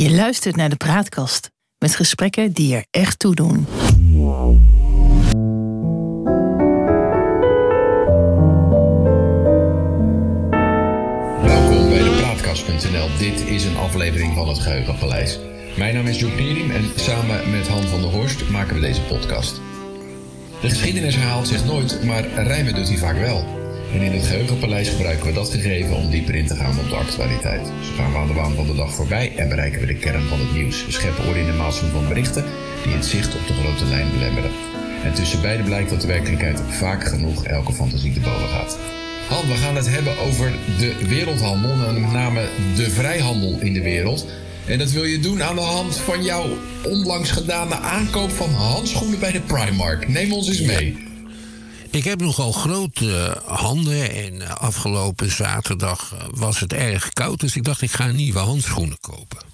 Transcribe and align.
Je 0.00 0.10
luistert 0.10 0.56
naar 0.56 0.68
de 0.68 0.76
Praatkast 0.76 1.50
met 1.78 1.94
gesprekken 1.94 2.52
die 2.52 2.74
er 2.74 2.84
echt 2.90 3.18
toe 3.18 3.34
doen. 3.34 3.66
Welkom 11.42 11.88
bij 11.88 12.02
de 12.02 12.16
Praatkast.nl. 12.20 13.08
Dit 13.18 13.40
is 13.40 13.64
een 13.64 13.76
aflevering 13.76 14.34
van 14.34 14.48
het 14.48 14.58
Geheugenpaleis. 14.58 15.38
Mijn 15.76 15.94
naam 15.94 16.06
is 16.06 16.18
Joep 16.20 16.36
Pierim 16.36 16.70
en 16.70 16.84
samen 16.96 17.50
met 17.50 17.68
Han 17.68 17.82
van 17.82 18.00
der 18.00 18.10
Horst 18.10 18.48
maken 18.48 18.74
we 18.74 18.80
deze 18.80 19.02
podcast. 19.02 19.60
De 20.60 20.68
geschiedenis 20.68 21.14
herhaalt 21.14 21.48
zich 21.48 21.64
nooit, 21.64 22.04
maar 22.04 22.24
rijmen 22.28 22.74
doet 22.74 22.88
hij 22.88 22.96
vaak 22.96 23.18
wel. 23.18 23.57
En 23.92 24.00
in 24.00 24.12
het 24.12 24.26
Geheugenpaleis 24.26 24.88
gebruiken 24.88 25.26
we 25.26 25.32
dat 25.32 25.50
gegeven 25.50 25.96
om 25.96 26.10
dieper 26.10 26.34
in 26.34 26.46
te 26.46 26.54
gaan 26.54 26.78
op 26.78 26.88
de 26.88 26.94
actualiteit. 26.96 27.66
Zo 27.66 27.92
gaan 27.96 28.12
we 28.12 28.18
aan 28.18 28.26
de 28.26 28.32
waan 28.32 28.54
van 28.54 28.66
de 28.66 28.74
dag 28.74 28.94
voorbij 28.94 29.32
en 29.36 29.48
bereiken 29.48 29.80
we 29.80 29.86
de 29.86 29.94
kern 29.94 30.28
van 30.28 30.38
het 30.38 30.52
nieuws. 30.52 30.86
We 30.86 30.92
scheppen 30.92 31.26
orde 31.26 31.40
in 31.40 31.46
de 31.46 31.52
maalsem 31.52 31.88
van 31.88 32.08
berichten 32.08 32.44
die 32.84 32.92
het 32.92 33.04
zicht 33.04 33.34
op 33.34 33.46
de 33.46 33.52
grote 33.52 33.84
lijn 33.84 34.10
belemmeren. 34.12 34.50
En 35.04 35.14
tussen 35.14 35.40
beiden 35.40 35.64
blijkt 35.64 35.90
dat 35.90 36.00
de 36.00 36.06
werkelijkheid 36.06 36.60
vaak 36.68 37.04
genoeg 37.04 37.44
elke 37.44 37.72
fantasie 37.72 38.12
te 38.12 38.20
boven 38.20 38.48
gaat. 38.48 38.78
Han, 39.28 39.48
we 39.48 39.54
gaan 39.54 39.76
het 39.76 39.88
hebben 39.88 40.18
over 40.18 40.52
de 40.78 40.94
wereldhandel, 41.08 41.76
met 41.76 42.12
name 42.12 42.48
de 42.76 42.90
vrijhandel 42.90 43.58
in 43.60 43.72
de 43.72 43.82
wereld. 43.82 44.26
En 44.66 44.78
dat 44.78 44.90
wil 44.90 45.04
je 45.04 45.18
doen 45.18 45.42
aan 45.42 45.54
de 45.54 45.60
hand 45.60 45.96
van 45.96 46.24
jouw 46.24 46.46
onlangs 46.84 47.30
gedane 47.30 47.74
aankoop 47.74 48.30
van 48.30 48.50
handschoenen 48.50 49.18
bij 49.18 49.32
de 49.32 49.40
Primark. 49.40 50.08
Neem 50.08 50.32
ons 50.32 50.48
eens 50.48 50.60
mee. 50.60 51.07
Ik 51.90 52.04
heb 52.04 52.20
nogal 52.20 52.52
grote 52.52 53.42
handen 53.44 54.10
en 54.14 54.42
eh, 54.42 54.54
afgelopen 54.54 55.30
zaterdag 55.30 56.12
eh, 56.12 56.26
was 56.30 56.60
het 56.60 56.72
erg 56.72 57.08
koud, 57.08 57.40
dus 57.40 57.56
ik 57.56 57.64
dacht 57.64 57.82
ik 57.82 57.90
ga 57.90 58.06
nieuwe 58.06 58.38
handschoenen 58.38 58.98
kopen. 59.00 59.46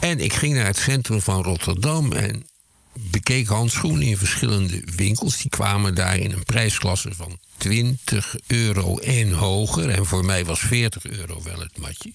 En 0.00 0.20
ik 0.20 0.32
ging 0.32 0.54
naar 0.54 0.66
het 0.66 0.76
centrum 0.76 1.20
van 1.20 1.42
Rotterdam 1.42 2.12
en 2.12 2.46
bekeek 2.94 3.46
handschoenen 3.46 4.02
in 4.02 4.16
verschillende 4.16 4.82
winkels. 4.96 5.36
Die 5.36 5.50
kwamen 5.50 5.94
daar 5.94 6.16
in 6.16 6.32
een 6.32 6.44
prijsklasse 6.44 7.14
van 7.14 7.38
20 7.56 8.36
euro 8.46 8.98
en 8.98 9.32
hoger. 9.32 9.88
En 9.88 10.06
voor 10.06 10.24
mij 10.24 10.44
was 10.44 10.58
40 10.60 11.04
euro 11.04 11.42
wel 11.42 11.60
het 11.60 11.78
matje. 11.78 12.12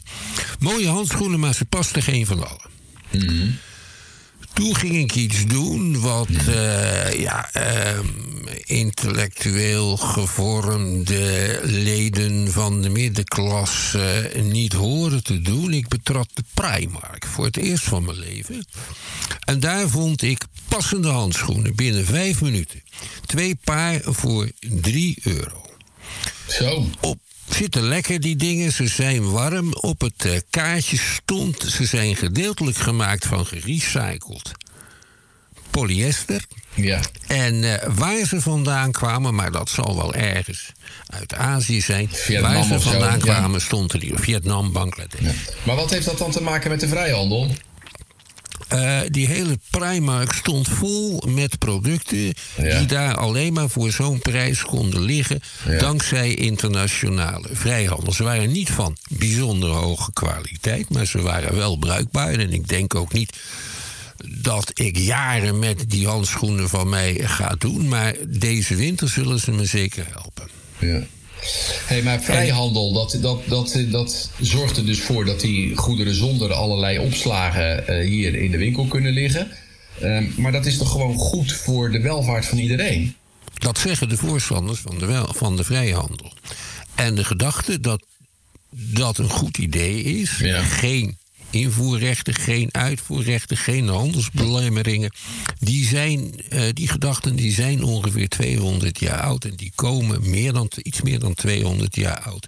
Mooie 0.60 0.88
handschoenen, 0.88 1.40
maar 1.40 1.54
ze 1.54 1.66
pasten 1.66 2.02
geen 2.02 2.26
van 2.26 2.48
allen. 2.48 2.70
Toen 4.56 4.76
ging 4.76 4.96
ik 4.96 5.16
iets 5.16 5.46
doen 5.46 6.00
wat 6.00 6.28
eh, 6.48 7.20
ja, 7.20 7.50
ehm, 7.52 8.08
intellectueel 8.66 9.98
gevormde 9.98 11.60
leden 11.64 12.52
van 12.52 12.82
de 12.82 12.90
middenklasse 12.90 14.32
niet 14.44 14.74
horen 14.74 15.24
te 15.24 15.42
doen. 15.42 15.74
Ik 15.74 15.88
betrad 15.88 16.28
de 16.34 16.44
Primark 16.54 17.26
voor 17.26 17.46
het 17.46 17.58
eerst 17.58 17.84
van 17.84 18.06
mijn 18.06 18.20
leven. 18.20 18.66
En 19.40 19.60
daar 19.60 19.90
vond 19.90 20.22
ik 20.22 20.46
passende 20.68 21.10
handschoenen 21.10 21.76
binnen 21.76 22.06
vijf 22.06 22.42
minuten. 22.42 22.84
Twee 23.26 23.58
paar 23.64 24.00
voor 24.04 24.52
3 24.60 25.18
euro. 25.24 25.66
Zo. 26.48 26.86
Op 27.02 27.20
zitten 27.50 27.84
lekker 27.84 28.20
die 28.20 28.36
dingen, 28.36 28.72
ze 28.72 28.88
zijn 28.88 29.32
warm. 29.32 29.74
Op 29.74 30.02
het 30.02 30.26
eh, 30.26 30.40
kaartje 30.50 30.98
stond, 30.98 31.62
ze 31.62 31.86
zijn 31.86 32.16
gedeeltelijk 32.16 32.78
gemaakt 32.78 33.26
van 33.26 33.46
gerecycled 33.46 34.52
polyester. 35.76 36.46
Ja. 36.74 37.00
En 37.28 37.64
eh, 37.64 37.90
waar 37.96 38.26
ze 38.26 38.42
vandaan 38.42 38.92
kwamen, 38.92 39.36
maar 39.36 39.52
dat 39.52 39.70
zal 39.70 39.96
wel 39.96 40.14
ergens 40.14 40.72
uit 41.08 41.34
Azië 41.34 41.82
zijn. 41.82 42.10
Vietnam 42.12 42.54
waar 42.54 42.64
ze 42.64 42.70
zo, 42.70 42.80
vandaan 42.80 43.18
ja. 43.18 43.18
kwamen, 43.18 43.62
stond 43.62 43.94
er 43.94 44.02
hier. 44.02 44.20
Vietnam, 44.20 44.72
Bangladesh. 44.72 45.36
Maar 45.64 45.76
wat 45.76 45.90
heeft 45.90 46.06
dat 46.06 46.18
dan 46.18 46.32
te 46.32 46.42
maken 46.42 46.70
met 46.70 46.80
de 46.80 46.88
vrijhandel? 46.88 47.52
Eh, 48.68 49.00
die 49.08 49.28
hele 49.28 49.60
Primark 49.70 50.34
stond 50.34 50.68
vol 50.68 51.24
met 51.28 51.58
producten 51.60 52.34
Ja. 52.58 52.78
die 52.78 52.88
daar 52.88 53.16
alleen 53.18 53.54
maar 53.54 53.70
voor 53.70 53.92
zo'n 53.92 54.20
prijs 54.20 54.62
konden 54.62 55.02
liggen. 55.02 55.40
Ja. 55.68 55.78
Dankzij 55.78 56.34
internationale 56.36 57.48
vrijhandel. 57.52 58.14
Ze 58.14 58.24
waren 58.24 58.52
niet 58.52 58.70
van 58.70 58.98
bijzonder 59.10 59.70
hoge 59.70 60.14
kwaliteit, 60.14 60.90
maar 60.90 61.06
ze 61.06 61.22
waren 61.22 61.56
wel 61.56 61.78
bruikbaar. 61.78 62.34
En 62.34 62.54
ik 62.54 62.68
denk 62.68 62.96
ook 62.96 63.14
niet 63.14 63.38
dat 64.28 64.72
ik 64.74 64.98
jaren 64.98 65.60
met 65.60 65.84
die 65.88 66.08
handschoenen 66.08 66.70
van 66.70 66.90
mij 66.90 67.14
ga 67.24 67.56
doen. 67.58 67.88
Maar 67.88 68.14
deze 68.28 68.76
winter 68.76 69.10
zullen 69.10 69.40
ze 69.40 69.52
me 69.52 69.66
zeker 69.66 70.06
helpen. 70.12 70.48
Ja. 70.80 71.02
Hey, 71.86 72.02
maar 72.02 72.22
vrijhandel, 72.22 72.94
dat, 72.94 73.18
dat, 73.22 73.42
dat, 73.48 73.78
dat 73.90 74.30
zorgt 74.40 74.78
er 74.78 74.86
dus 74.86 75.00
voor 75.00 75.26
dat 75.26 75.40
die 75.40 75.76
goederen 75.76 76.16
zonder 76.16 76.54
allerlei 76.54 77.00
opslagen 77.00 77.88
eh, 77.88 78.08
hier 78.08 78.36
in 78.36 78.52
de 78.52 78.58
winkel 78.58 78.86
kunnen 78.86 79.12
liggen. 79.12 79.52
Ehm, 80.02 80.26
maar 80.38 80.52
dat 80.52 80.66
is 80.66 80.78
toch 80.78 80.92
gewoon 80.92 81.16
goed 81.16 81.52
voor 81.52 81.92
de 81.92 82.00
welvaart 82.02 82.46
van 82.46 82.58
iedereen? 82.58 83.16
Dat 83.54 83.78
zeggen 83.78 84.10
de 84.10 84.18
voorstanders 84.18 84.80
van 84.80 84.98
de, 84.98 85.06
wel, 85.06 85.34
van 85.34 85.56
de 85.56 85.64
vrijhandel. 85.64 86.34
En 86.96 87.16
de 87.16 87.24
gedachte 87.24 87.80
dat 87.80 88.04
dat 88.78 89.18
een 89.18 89.30
goed 89.30 89.58
idee 89.58 90.04
is, 90.04 90.38
Ja. 90.38 90.62
geen 90.64 91.18
invoerrechten, 91.56 92.34
geen 92.34 92.70
uitvoerrechten, 92.72 93.58
geen 93.58 93.88
handelsbelemmeringen, 93.88 95.12
die, 95.60 95.86
zijn, 95.88 96.34
eh, 96.50 96.62
die 96.74 96.88
gedachten 96.88 97.36
die 97.36 97.54
zijn 97.54 97.84
ongeveer 97.84 98.30
200 98.30 99.00
jaar 99.00 99.22
oud 99.22 99.46
en 99.46 99.56
die 99.56 99.72
komen 99.76 100.30
meer 100.30 100.54
dan, 100.54 100.72
iets 100.82 101.02
meer 101.02 101.20
dan 101.20 101.34
200 101.34 101.96
jaar 101.96 102.20
oud. 102.20 102.46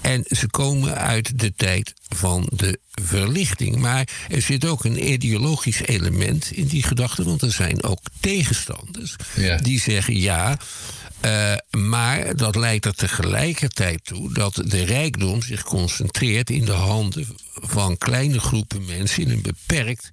En 0.00 0.24
ze 0.28 0.46
komen 0.46 0.94
uit 0.96 1.38
de 1.38 1.52
tijd 1.56 1.94
van 2.08 2.48
de 2.52 2.78
verlichting. 3.02 3.76
Maar 3.76 4.08
er 4.28 4.42
zit 4.42 4.66
ook 4.66 4.84
een 4.84 5.12
ideologisch 5.12 5.80
element 5.80 6.50
in 6.52 6.66
die 6.66 6.82
gedachte, 6.82 7.24
want 7.24 7.42
er 7.42 7.52
zijn 7.52 7.82
ook 7.82 8.00
tegenstanders 8.20 9.16
Ja. 9.36 9.56
die 9.56 9.80
zeggen 9.80 10.20
ja. 10.20 10.58
Eh, 11.24 11.80
maar 11.80 12.36
dat 12.36 12.56
leidt 12.56 12.84
er 12.84 12.94
tegelijkertijd 12.94 14.04
toe 14.04 14.32
dat 14.32 14.54
de 14.54 14.84
rijkdom 14.84 15.42
zich 15.42 15.62
concentreert 15.62 16.50
in 16.50 16.64
de 16.64 16.72
handen 16.72 17.26
van 17.52 17.98
kleine 17.98 18.40
groepen 18.40 18.84
mensen 18.84 19.22
in 19.22 19.30
een 19.30 19.42
beperkt 19.42 20.10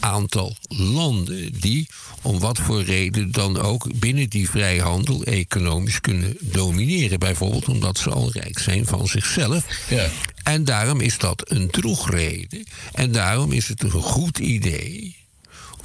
aantal 0.00 0.56
landen 0.68 1.60
die 1.60 1.88
om 2.22 2.38
wat 2.38 2.58
voor 2.58 2.82
reden 2.82 3.32
dan 3.32 3.58
ook 3.58 3.98
binnen 3.98 4.28
die 4.28 4.50
vrijhandel 4.50 5.24
economisch 5.24 6.00
kunnen 6.00 6.36
domineren. 6.40 7.18
Bijvoorbeeld 7.18 7.68
omdat 7.68 7.98
ze 7.98 8.10
al 8.10 8.32
rijk 8.32 8.58
zijn 8.58 8.86
van 8.86 9.06
zichzelf. 9.06 9.64
Ja. 9.88 10.08
En 10.42 10.64
daarom 10.64 11.00
is 11.00 11.18
dat 11.18 11.50
een 11.50 11.70
drogreden. 11.70 12.64
En 12.92 13.12
daarom 13.12 13.52
is 13.52 13.68
het 13.68 13.82
een 13.82 13.90
goed 13.90 14.38
idee 14.38 15.16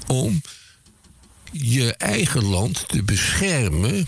om 0.08 0.42
je 1.52 1.94
eigen 1.94 2.44
land 2.44 2.88
te 2.88 3.04
beschermen 3.04 4.08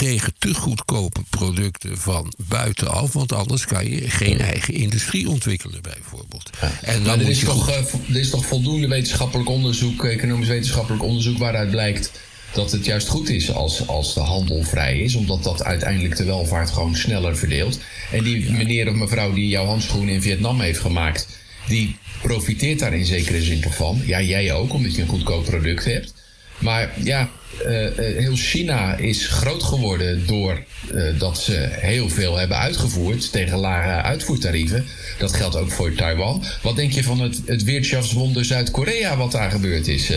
tegen 0.00 0.32
te 0.38 0.54
goedkope 0.54 1.20
producten 1.30 1.98
van 1.98 2.32
buitenaf. 2.48 3.12
Want 3.12 3.32
anders 3.32 3.66
kan 3.66 3.90
je 3.90 4.10
geen 4.10 4.38
eigen 4.38 4.74
industrie 4.74 5.28
ontwikkelen, 5.28 5.82
bijvoorbeeld. 5.82 6.50
En 6.82 7.02
dan 7.02 7.20
er 7.20 7.28
is, 7.28 7.38
toch, 7.38 7.68
eh, 7.68 7.76
er 8.08 8.16
is 8.16 8.30
toch 8.30 8.46
voldoende 8.46 8.88
wetenschappelijk 8.88 9.48
onderzoek, 9.48 10.04
economisch 10.04 10.48
wetenschappelijk 10.48 11.02
onderzoek, 11.02 11.38
waaruit 11.38 11.70
blijkt 11.70 12.10
dat 12.52 12.72
het 12.72 12.84
juist 12.84 13.08
goed 13.08 13.28
is 13.28 13.52
als, 13.52 13.86
als 13.86 14.14
de 14.14 14.20
handel 14.20 14.62
vrij 14.62 14.98
is, 14.98 15.14
omdat 15.14 15.42
dat 15.42 15.64
uiteindelijk 15.64 16.16
de 16.16 16.24
welvaart 16.24 16.70
gewoon 16.70 16.96
sneller 16.96 17.36
verdeelt. 17.36 17.78
En 18.12 18.24
die 18.24 18.52
meneer 18.52 18.88
of 18.88 18.94
mevrouw 18.94 19.32
die 19.32 19.48
jouw 19.48 19.66
handschoenen 19.66 20.14
in 20.14 20.22
Vietnam 20.22 20.60
heeft 20.60 20.80
gemaakt, 20.80 21.28
die 21.66 21.96
profiteert 22.22 22.78
daar 22.78 22.94
in 22.94 23.04
zekere 23.04 23.42
zin 23.42 23.60
toch 23.60 23.74
van. 23.74 24.02
Ja, 24.04 24.20
jij 24.22 24.52
ook, 24.52 24.72
omdat 24.72 24.94
je 24.94 25.02
een 25.02 25.08
goedkoop 25.08 25.44
product 25.44 25.84
hebt. 25.84 26.14
Maar 26.60 26.92
ja, 27.02 27.28
eh, 27.64 27.86
eh, 27.86 28.16
heel 28.16 28.36
China 28.36 28.96
is 28.96 29.26
groot 29.26 29.62
geworden 29.62 30.26
door 30.26 30.62
eh, 30.94 31.18
dat 31.18 31.38
ze 31.38 31.68
heel 31.70 32.08
veel 32.08 32.36
hebben 32.36 32.56
uitgevoerd 32.56 33.32
tegen 33.32 33.58
lage 33.58 34.02
uitvoertarieven. 34.02 34.86
Dat 35.18 35.32
geldt 35.32 35.56
ook 35.56 35.70
voor 35.70 35.94
Taiwan. 35.94 36.44
Wat 36.62 36.76
denk 36.76 36.92
je 36.92 37.02
van 37.02 37.20
het, 37.20 37.40
het 37.46 37.64
Wirtschaftswunder 37.64 38.44
Zuid-Korea 38.44 39.16
wat 39.16 39.32
daar 39.32 39.50
gebeurd 39.50 39.88
is? 39.88 40.12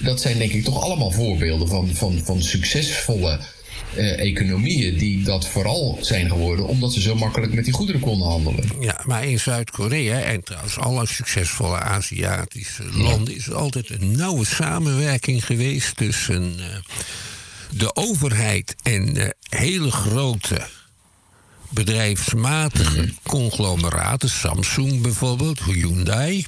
Dat 0.00 0.20
zijn 0.20 0.38
denk 0.38 0.52
ik 0.52 0.64
toch 0.64 0.82
allemaal 0.82 1.10
voorbeelden 1.10 1.68
van, 1.68 1.90
van, 1.94 2.20
van 2.24 2.42
succesvolle 2.42 3.38
eh, 3.94 4.20
economieën 4.20 4.98
die 4.98 5.22
dat 5.22 5.48
vooral 5.48 5.98
zijn 6.00 6.28
geworden 6.28 6.66
omdat 6.66 6.92
ze 6.92 7.00
zo 7.00 7.14
makkelijk 7.14 7.54
met 7.54 7.64
die 7.64 7.74
goederen 7.74 8.00
konden 8.00 8.28
handelen. 8.28 8.64
Ja, 8.80 9.00
maar 9.04 9.24
in 9.24 9.40
Zuid-Korea 9.40 10.20
en 10.20 10.44
trouwens 10.44 10.78
alle 10.78 11.06
succesvolle 11.06 11.78
Aziatische 11.78 12.84
landen 12.92 13.36
is 13.36 13.46
er 13.46 13.54
altijd 13.54 13.90
een 13.90 14.16
nauwe 14.16 14.46
samenwerking 14.46 15.46
geweest 15.46 15.96
tussen 15.96 16.54
eh, 16.58 16.66
de 17.70 17.94
overheid 17.94 18.74
en 18.82 19.34
hele 19.48 19.90
grote 19.90 20.66
bedrijfsmatige 21.70 23.12
conglomeraten, 23.22 24.28
Samsung 24.28 25.02
bijvoorbeeld, 25.02 25.60
Hyundai. 25.62 26.46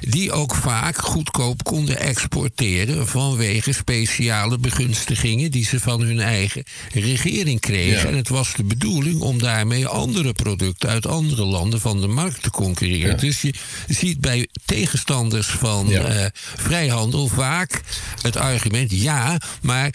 Die 0.00 0.32
ook 0.32 0.54
vaak 0.54 0.98
goedkoop 0.98 1.64
konden 1.64 1.98
exporteren 1.98 3.06
vanwege 3.06 3.72
speciale 3.72 4.58
begunstigingen 4.58 5.50
die 5.50 5.64
ze 5.64 5.80
van 5.80 6.00
hun 6.00 6.20
eigen 6.20 6.64
regering 6.92 7.60
kregen. 7.60 8.08
En 8.08 8.16
het 8.16 8.28
was 8.28 8.54
de 8.54 8.64
bedoeling 8.64 9.20
om 9.20 9.38
daarmee 9.38 9.86
andere 9.86 10.32
producten 10.32 10.88
uit 10.88 11.06
andere 11.06 11.44
landen 11.44 11.80
van 11.80 12.00
de 12.00 12.06
markt 12.06 12.42
te 12.42 12.50
concurreren. 12.50 13.18
Dus 13.18 13.40
je 13.40 13.54
ziet 13.88 14.20
bij 14.20 14.48
tegenstanders 14.64 15.46
van 15.46 15.90
uh, 15.90 16.26
vrijhandel 16.56 17.28
vaak 17.28 17.80
het 18.22 18.36
argument 18.36 18.90
ja, 18.90 19.40
maar 19.62 19.94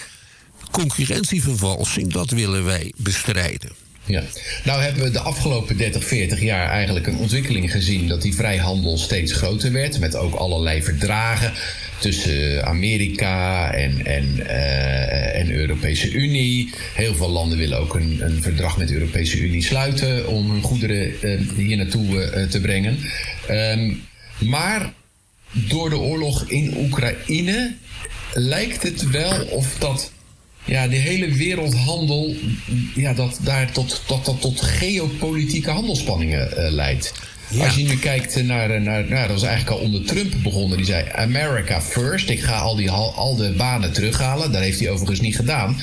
concurrentievervalsing, 0.71 2.11
dat 2.11 2.29
willen 2.29 2.63
wij 2.63 2.93
bestrijden. 2.97 3.84
Ja, 4.07 4.23
nou 4.63 4.81
hebben 4.81 5.03
we 5.03 5.11
de 5.11 5.19
afgelopen 5.19 5.77
30, 5.77 6.05
40 6.05 6.41
jaar 6.41 6.69
eigenlijk 6.69 7.07
een 7.07 7.17
ontwikkeling 7.17 7.71
gezien 7.71 8.07
dat 8.07 8.21
die 8.21 8.35
vrijhandel 8.35 8.97
steeds 8.97 9.33
groter 9.33 9.71
werd, 9.71 9.99
met 9.99 10.15
ook 10.15 10.33
allerlei 10.33 10.83
verdragen 10.83 11.53
tussen 11.99 12.65
Amerika 12.65 13.71
en, 13.73 14.05
en, 14.05 14.35
uh, 14.37 15.39
en 15.39 15.51
Europese 15.51 16.11
Unie. 16.11 16.69
Heel 16.93 17.15
veel 17.15 17.29
landen 17.29 17.57
willen 17.57 17.79
ook 17.79 17.95
een, 17.95 18.17
een 18.21 18.41
verdrag 18.41 18.77
met 18.77 18.87
de 18.87 18.93
Europese 18.93 19.39
Unie 19.39 19.63
sluiten 19.63 20.27
om 20.27 20.51
hun 20.51 20.61
goederen 20.61 21.13
uh, 21.21 21.39
hier 21.55 21.77
naartoe 21.77 22.05
uh, 22.07 22.43
te 22.43 22.61
brengen. 22.61 22.99
Um, 23.49 24.03
maar 24.39 24.93
door 25.51 25.89
de 25.89 25.97
oorlog 25.97 26.43
in 26.47 26.77
Oekraïne 26.77 27.75
lijkt 28.33 28.83
het 28.83 29.09
wel 29.09 29.45
of 29.45 29.75
dat 29.79 30.11
ja, 30.65 30.87
de 30.87 30.95
hele 30.95 31.31
wereldhandel, 31.31 32.35
ja, 32.95 33.13
dat 33.13 33.39
daar 33.43 33.71
tot, 33.71 34.01
tot, 34.05 34.23
tot, 34.23 34.41
tot 34.41 34.61
geopolitieke 34.61 35.69
handelsspanningen 35.69 36.49
uh, 36.57 36.71
leidt. 36.71 37.13
Als 37.59 37.75
je 37.75 37.83
nu 37.83 37.97
kijkt 37.97 38.43
naar, 38.43 38.81
naar 38.81 39.05
nou, 39.05 39.27
dat 39.27 39.29
was 39.29 39.43
eigenlijk 39.43 39.77
al 39.77 39.85
onder 39.85 40.05
Trump 40.05 40.33
begonnen. 40.43 40.77
Die 40.77 40.85
zei 40.85 41.05
America 41.11 41.81
first. 41.81 42.29
Ik 42.29 42.41
ga 42.41 42.57
al, 42.57 42.75
die, 42.75 42.91
al 42.91 43.35
de 43.35 43.51
banen 43.57 43.93
terughalen. 43.93 44.51
Dat 44.51 44.61
heeft 44.61 44.79
hij 44.79 44.89
overigens 44.89 45.19
niet 45.19 45.35
gedaan. 45.35 45.77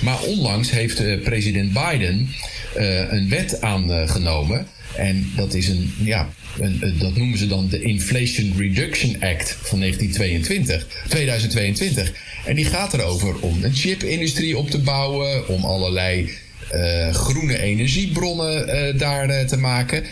Maar 0.00 0.20
onlangs 0.20 0.70
heeft 0.70 1.00
uh, 1.00 1.22
president 1.22 1.72
Biden 1.72 2.28
uh, 2.76 3.12
een 3.12 3.28
wet 3.28 3.60
aangenomen. 3.60 4.66
En 4.96 5.32
dat 5.36 5.54
is 5.54 5.68
een, 5.68 5.92
ja, 5.98 6.28
een, 6.58 6.94
dat 6.98 7.16
noemen 7.16 7.38
ze 7.38 7.46
dan 7.46 7.68
de 7.68 7.80
Inflation 7.80 8.54
Reduction 8.56 9.14
Act 9.20 9.56
van 9.62 9.80
1922, 9.80 10.86
2022. 11.08 12.12
En 12.44 12.54
die 12.54 12.64
gaat 12.64 12.94
erover 12.94 13.40
om 13.40 13.64
een 13.64 13.74
chipindustrie 13.74 14.58
op 14.58 14.70
te 14.70 14.78
bouwen, 14.78 15.48
om 15.48 15.64
allerlei 15.64 16.30
uh, 16.74 17.14
groene 17.14 17.58
energiebronnen 17.58 18.68
uh, 18.68 18.98
daar 18.98 19.30
uh, 19.30 19.40
te 19.40 19.56
maken. 19.56 20.04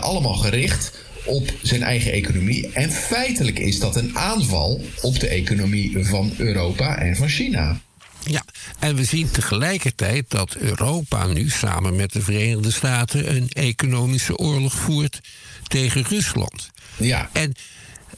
allemaal 0.00 0.34
gericht 0.34 1.06
op 1.24 1.52
zijn 1.62 1.82
eigen 1.82 2.12
economie. 2.12 2.70
En 2.72 2.90
feitelijk 2.90 3.58
is 3.58 3.78
dat 3.78 3.96
een 3.96 4.18
aanval 4.18 4.80
op 5.02 5.20
de 5.20 5.28
economie 5.28 6.04
van 6.04 6.32
Europa 6.36 6.98
en 6.98 7.16
van 7.16 7.28
China. 7.28 7.80
Ja, 8.30 8.44
en 8.78 8.96
we 8.96 9.04
zien 9.04 9.30
tegelijkertijd 9.30 10.24
dat 10.28 10.54
Europa 10.54 11.26
nu 11.26 11.50
samen 11.50 11.96
met 11.96 12.12
de 12.12 12.22
Verenigde 12.22 12.70
Staten 12.70 13.36
een 13.36 13.48
economische 13.48 14.36
oorlog 14.36 14.74
voert 14.74 15.20
tegen 15.66 16.04
Rusland. 16.08 16.70
Ja. 16.96 17.30
En 17.32 17.54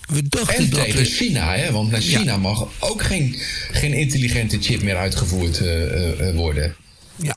we 0.06 0.28
dachten 0.28 0.64
en 0.64 0.70
dat 0.70 0.84
tegen 0.84 1.04
China, 1.04 1.54
hè? 1.54 1.72
want 1.72 1.90
naar 1.90 2.00
China 2.00 2.36
mag 2.36 2.68
ook 2.78 3.02
geen, 3.02 3.36
geen 3.70 3.92
intelligente 3.92 4.58
chip 4.60 4.82
meer 4.82 4.96
uitgevoerd 4.96 5.60
uh, 5.60 6.20
uh, 6.20 6.34
worden. 6.34 6.76
Ja. 7.16 7.36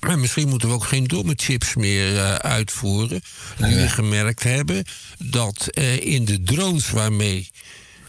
Maar 0.00 0.18
misschien 0.18 0.48
moeten 0.48 0.68
we 0.68 0.74
ook 0.74 0.84
geen 0.84 1.04
domme 1.04 1.32
chips 1.36 1.74
meer 1.74 2.12
uh, 2.12 2.34
uitvoeren. 2.34 3.22
Nu 3.58 3.74
we 3.74 3.88
gemerkt 3.88 4.42
hebben 4.42 4.84
dat 5.18 5.68
in 6.00 6.24
de 6.24 6.42
drones 6.42 6.90
waarmee 6.90 7.50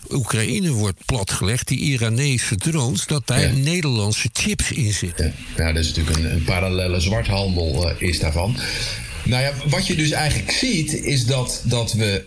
Oekraïne 0.10 0.72
wordt 0.72 1.06
platgelegd, 1.06 1.68
die 1.68 1.80
Iranese 1.80 2.56
drones, 2.56 3.06
dat 3.06 3.28
daar 3.28 3.54
Nederlandse 3.54 4.30
chips 4.34 4.72
in 4.72 4.94
zitten. 4.94 5.34
Ja, 5.57 5.72
dat 5.72 5.84
is 5.84 5.94
natuurlijk 5.94 6.18
een, 6.18 6.31
een 6.31 6.44
parallele 6.44 7.00
zwarthandel 7.00 7.92
is 7.98 8.19
daarvan. 8.19 8.57
Nou 9.24 9.44
ja, 9.44 9.54
wat 9.66 9.88
je 9.88 9.96
dus 9.96 10.12
eigenlijk 10.12 10.52
ziet, 10.52 10.94
is 10.94 11.25
dat, 11.25 11.62
dat 11.63 11.94
we 11.94 12.25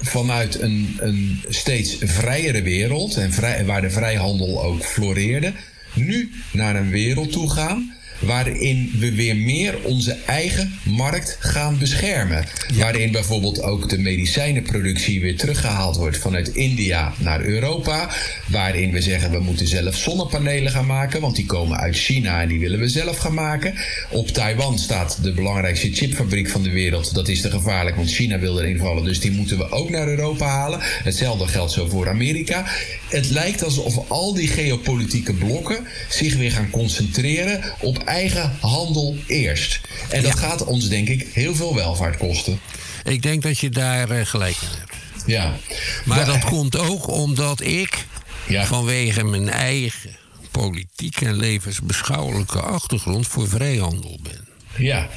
vanuit 0.00 0.60
een, 0.60 0.96
een 0.98 1.42
steeds 1.48 1.96
vrijere 2.00 2.62
wereld, 2.62 3.16
en 3.16 3.32
vrij, 3.32 3.64
waar 3.64 3.80
de 3.80 3.90
vrijhandel 3.90 4.62
ook 4.62 4.84
floreerde, 4.84 5.52
nu 5.94 6.30
naar 6.52 6.76
een 6.76 6.90
wereld 6.90 7.32
toe 7.32 7.50
gaan 7.50 7.96
waarin 8.18 8.92
we 8.98 9.14
weer 9.14 9.36
meer 9.36 9.74
onze 9.82 10.16
eigen 10.26 10.78
markt 10.82 11.36
gaan 11.40 11.78
beschermen. 11.78 12.44
Waarin 12.74 13.12
bijvoorbeeld 13.12 13.62
ook 13.62 13.88
de 13.88 13.98
medicijnenproductie 13.98 15.20
weer 15.20 15.36
teruggehaald 15.36 15.96
wordt 15.96 16.18
vanuit 16.18 16.48
India 16.48 17.12
naar 17.18 17.40
Europa. 17.44 18.10
Waarin 18.46 18.92
we 18.92 19.00
zeggen 19.00 19.30
we 19.30 19.38
moeten 19.38 19.66
zelf 19.66 19.96
zonnepanelen 19.96 20.72
gaan 20.72 20.86
maken, 20.86 21.20
want 21.20 21.36
die 21.36 21.46
komen 21.46 21.78
uit 21.78 21.96
China 21.96 22.42
en 22.42 22.48
die 22.48 22.60
willen 22.60 22.78
we 22.78 22.88
zelf 22.88 23.16
gaan 23.16 23.34
maken. 23.34 23.74
Op 24.10 24.28
Taiwan 24.28 24.78
staat 24.78 25.18
de 25.22 25.32
belangrijkste 25.32 25.92
chipfabriek 25.92 26.48
van 26.48 26.62
de 26.62 26.70
wereld. 26.70 27.14
Dat 27.14 27.28
is 27.28 27.40
te 27.40 27.50
gevaarlijk, 27.50 27.96
want 27.96 28.10
China 28.10 28.38
wil 28.38 28.60
erin 28.60 28.78
vallen, 28.78 29.04
dus 29.04 29.20
die 29.20 29.30
moeten 29.30 29.58
we 29.58 29.70
ook 29.70 29.90
naar 29.90 30.08
Europa 30.08 30.46
halen. 30.46 30.78
Hetzelfde 30.82 31.46
geldt 31.46 31.72
zo 31.72 31.88
voor 31.88 32.08
Amerika. 32.08 32.64
Het 33.08 33.30
lijkt 33.30 33.64
alsof 33.64 34.10
al 34.10 34.34
die 34.34 34.48
geopolitieke 34.48 35.32
blokken 35.32 35.86
zich 36.08 36.36
weer 36.36 36.52
gaan 36.52 36.70
concentreren 36.70 37.60
op 37.80 38.06
eigen 38.08 38.56
handel 38.60 39.16
eerst. 39.26 39.80
En 40.08 40.22
dat 40.22 40.38
gaat 40.38 40.64
ons, 40.64 40.88
denk 40.88 41.08
ik, 41.08 41.28
heel 41.32 41.54
veel 41.54 41.74
welvaart 41.74 42.16
kosten. 42.16 42.60
Ik 43.04 43.22
denk 43.22 43.42
dat 43.42 43.58
je 43.58 43.68
daar 43.68 44.10
uh, 44.10 44.26
gelijk 44.26 44.56
in 44.60 44.78
hebt. 44.78 44.92
Ja. 45.26 45.56
Maar 46.04 46.26
dat 46.26 46.44
komt 46.44 46.76
ook 46.76 47.08
omdat 47.08 47.60
ik 47.60 48.06
ja. 48.46 48.66
vanwege 48.66 49.24
mijn 49.24 49.50
eigen 49.50 50.16
politieke 50.50 51.26
en 51.26 51.36
levensbeschouwelijke 51.36 52.60
achtergrond 52.60 53.26
voor 53.26 53.48
vrijhandel 53.48 54.18
ben. 54.22 54.48
Ja. 54.76 55.08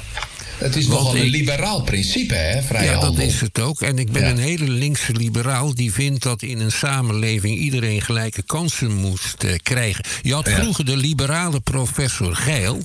Het 0.62 0.76
is 0.76 0.86
nogal 0.86 1.16
een 1.16 1.26
liberaal 1.26 1.82
principe, 1.82 2.34
hè, 2.34 2.62
vrijhandel. 2.62 3.10
Ja, 3.10 3.16
dat 3.16 3.26
is 3.26 3.40
het 3.40 3.60
ook. 3.60 3.80
En 3.80 3.98
ik 3.98 4.12
ben 4.12 4.22
ja. 4.22 4.30
een 4.30 4.38
hele 4.38 4.68
linkse 4.68 5.12
liberaal 5.12 5.74
die 5.74 5.92
vindt 5.92 6.22
dat 6.22 6.42
in 6.42 6.60
een 6.60 6.72
samenleving 6.72 7.58
iedereen 7.58 8.02
gelijke 8.02 8.42
kansen 8.42 8.92
moest 8.92 9.44
uh, 9.44 9.52
krijgen. 9.62 10.04
Je 10.22 10.34
had 10.34 10.48
vroeger 10.48 10.84
de 10.84 10.96
liberale 10.96 11.60
professor 11.60 12.36
Geil. 12.36 12.80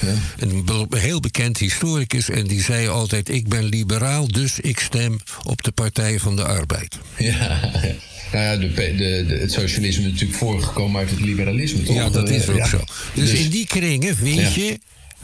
Ja. 0.00 0.14
Een 0.38 0.86
heel 0.96 1.20
bekend 1.20 1.58
historicus. 1.58 2.30
En 2.30 2.46
die 2.46 2.62
zei 2.62 2.88
altijd: 2.88 3.28
Ik 3.28 3.48
ben 3.48 3.64
liberaal, 3.64 4.28
dus 4.28 4.60
ik 4.60 4.78
stem 4.78 5.20
op 5.42 5.62
de 5.62 5.72
Partij 5.72 6.18
van 6.18 6.36
de 6.36 6.44
Arbeid. 6.44 6.98
Ja, 7.18 7.60
nou 8.32 8.44
ja, 8.44 8.56
de, 8.56 8.72
de, 8.74 9.24
de, 9.28 9.34
het 9.40 9.52
socialisme 9.52 10.06
is 10.06 10.12
natuurlijk 10.12 10.38
voorgekomen 10.38 11.00
uit 11.00 11.10
het 11.10 11.20
liberalisme, 11.20 11.82
toch? 11.82 11.94
Ja, 11.94 12.08
dat 12.10 12.30
is 12.30 12.48
ook 12.48 12.56
ja. 12.56 12.66
zo. 12.66 12.84
Dus, 13.14 13.30
dus, 13.30 13.40
in 13.40 13.50
die 13.50 13.66
kringen 13.66 14.16
vind 14.16 14.54
je 14.54 14.78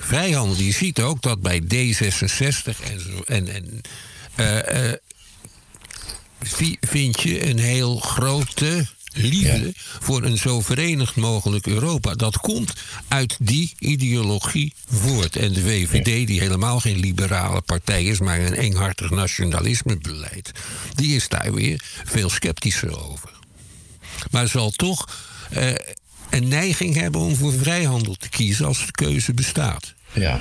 vrijhandel. 0.04 0.56
Je 0.56 0.72
ziet 0.72 1.00
ook 1.00 1.22
dat 1.22 1.42
bij 1.42 1.60
D66 1.62 2.80
en, 2.82 3.00
zo, 3.00 3.22
en, 3.26 3.48
en 3.48 3.80
uh, 4.36 4.90
uh, 4.90 6.76
vind 6.80 7.20
je 7.20 7.46
een 7.46 7.58
heel 7.58 7.96
grote 7.96 8.86
liefde 9.14 9.66
ja. 9.66 9.72
voor 9.76 10.22
een 10.22 10.38
zo 10.38 10.60
verenigd 10.60 11.16
mogelijk 11.16 11.66
Europa. 11.66 12.14
Dat 12.14 12.38
komt 12.38 12.72
uit 13.08 13.36
die 13.40 13.72
ideologie 13.78 14.72
voort. 14.88 15.36
En 15.36 15.52
de 15.52 15.60
VVD, 15.60 16.26
die 16.26 16.40
helemaal 16.40 16.80
geen 16.80 16.98
liberale 16.98 17.60
partij 17.60 18.04
is, 18.04 18.18
maar 18.18 18.40
een 18.40 18.54
enghartig 18.54 19.10
nationalismebeleid, 19.10 20.52
die 20.94 21.14
is 21.16 21.28
daar 21.28 21.52
weer 21.52 21.82
veel 22.04 22.30
sceptischer 22.30 23.10
over. 23.10 23.30
Maar 24.30 24.48
zal 24.48 24.70
toch 24.70 25.08
uh, 25.56 25.72
een 26.34 26.48
neiging 26.48 26.94
hebben 26.94 27.20
om 27.20 27.34
voor 27.34 27.52
vrijhandel 27.52 28.14
te 28.14 28.28
kiezen 28.28 28.66
als 28.66 28.86
de 28.86 28.92
keuze 28.92 29.34
bestaat. 29.34 29.94
Ja. 30.12 30.40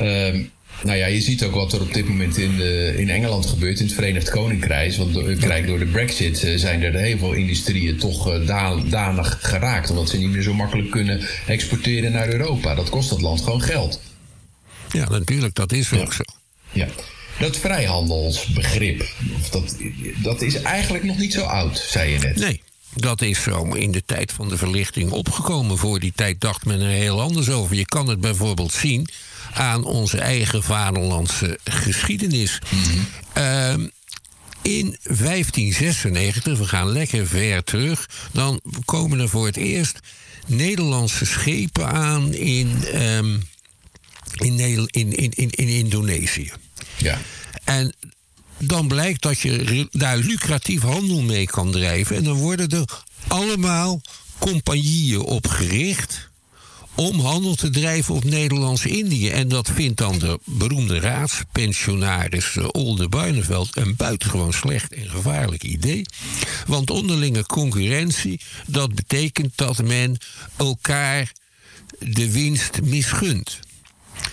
Um, 0.00 0.50
nou 0.82 0.98
ja, 0.98 1.06
je 1.06 1.20
ziet 1.20 1.42
ook 1.42 1.54
wat 1.54 1.72
er 1.72 1.80
op 1.80 1.94
dit 1.94 2.08
moment 2.08 2.36
in, 2.36 2.56
de, 2.56 2.94
in 2.96 3.10
Engeland 3.10 3.46
gebeurt, 3.46 3.80
in 3.80 3.86
het 3.86 3.94
Verenigd 3.94 4.30
Koninkrijk. 4.30 4.94
Want 4.94 5.14
door, 5.14 5.38
door 5.66 5.78
de 5.78 5.88
Brexit 5.92 6.44
uh, 6.44 6.58
zijn 6.58 6.82
er 6.82 6.94
heel 6.94 7.18
veel 7.18 7.32
industrieën 7.32 7.96
toch 7.96 8.32
uh, 8.32 8.46
danig 8.90 9.38
geraakt. 9.40 9.90
Omdat 9.90 10.08
ze 10.08 10.18
niet 10.18 10.28
meer 10.28 10.42
zo 10.42 10.54
makkelijk 10.54 10.90
kunnen 10.90 11.20
exporteren 11.46 12.12
naar 12.12 12.28
Europa. 12.28 12.74
Dat 12.74 12.88
kost 12.88 13.10
dat 13.10 13.20
land 13.20 13.40
gewoon 13.40 13.62
geld. 13.62 14.00
Ja, 14.92 15.08
natuurlijk, 15.08 15.54
dat 15.54 15.72
is 15.72 15.92
ook 15.92 16.12
zo. 16.12 16.22
Ja. 16.72 16.88
Dat 17.38 17.56
vrijhandelsbegrip, 17.56 19.08
dat, 19.50 19.76
dat 20.22 20.42
is 20.42 20.62
eigenlijk 20.62 21.04
nog 21.04 21.18
niet 21.18 21.32
zo 21.32 21.42
oud, 21.42 21.78
zei 21.78 22.12
je 22.12 22.18
net. 22.18 22.36
Nee, 22.36 22.62
dat 22.94 23.22
is 23.22 23.42
zo 23.42 23.64
in 23.64 23.92
de 23.92 24.04
tijd 24.06 24.32
van 24.32 24.48
de 24.48 24.56
verlichting 24.56 25.10
opgekomen. 25.10 25.78
Voor 25.78 25.98
die 25.98 26.12
tijd 26.14 26.40
dacht 26.40 26.64
men 26.64 26.80
er 26.80 26.88
heel 26.88 27.20
anders 27.20 27.50
over. 27.50 27.76
Je 27.76 27.86
kan 27.86 28.08
het 28.08 28.20
bijvoorbeeld 28.20 28.72
zien 28.72 29.08
aan 29.54 29.84
onze 29.84 30.18
eigen 30.18 30.62
vaderlandse 30.62 31.58
geschiedenis. 31.64 32.58
Mm 32.70 32.82
-hmm. 32.82 33.06
uh, 33.80 33.86
in 34.62 34.96
1596, 35.02 36.58
we 36.58 36.64
gaan 36.66 36.88
lekker 36.88 37.26
ver 37.26 37.64
terug, 37.64 38.08
dan 38.32 38.60
komen 38.84 39.20
er 39.20 39.28
voor 39.28 39.46
het 39.46 39.56
eerst 39.56 39.98
Nederlandse 40.46 41.24
schepen 41.24 41.86
aan 41.86 42.34
in, 42.34 43.00
um, 43.02 43.48
in, 44.34 44.58
in, 44.58 44.88
in, 44.90 45.30
in, 45.30 45.50
in 45.50 45.68
Indonesië. 45.68 46.52
Ja. 46.96 47.18
En 47.64 47.94
dan 48.58 48.88
blijkt 48.88 49.22
dat 49.22 49.40
je 49.40 49.86
daar 49.90 50.16
lucratief 50.16 50.82
handel 50.82 51.22
mee 51.22 51.46
kan 51.46 51.70
drijven. 51.70 52.16
En 52.16 52.24
dan 52.24 52.36
worden 52.36 52.68
er 52.68 52.84
allemaal 53.28 54.00
compagnieën 54.38 55.20
opgericht 55.20 56.28
om 56.94 57.20
handel 57.20 57.54
te 57.54 57.70
drijven 57.70 58.14
op 58.14 58.24
Nederlands-Indië. 58.24 59.28
En 59.28 59.48
dat 59.48 59.70
vindt 59.70 59.98
dan 59.98 60.18
de 60.18 60.38
beroemde 60.44 61.00
raadspensionaris 61.00 62.54
uh, 62.54 62.68
Olde 62.72 63.08
Buineveld 63.08 63.76
een 63.76 63.96
buitengewoon 63.96 64.52
slecht 64.52 64.92
en 64.92 65.08
gevaarlijk 65.08 65.62
idee. 65.62 66.06
Want 66.66 66.90
onderlinge 66.90 67.46
concurrentie, 67.46 68.40
dat 68.66 68.94
betekent 68.94 69.52
dat 69.54 69.82
men 69.82 70.16
elkaar 70.56 71.32
de 71.98 72.32
winst 72.32 72.80
misgunt. 72.82 73.58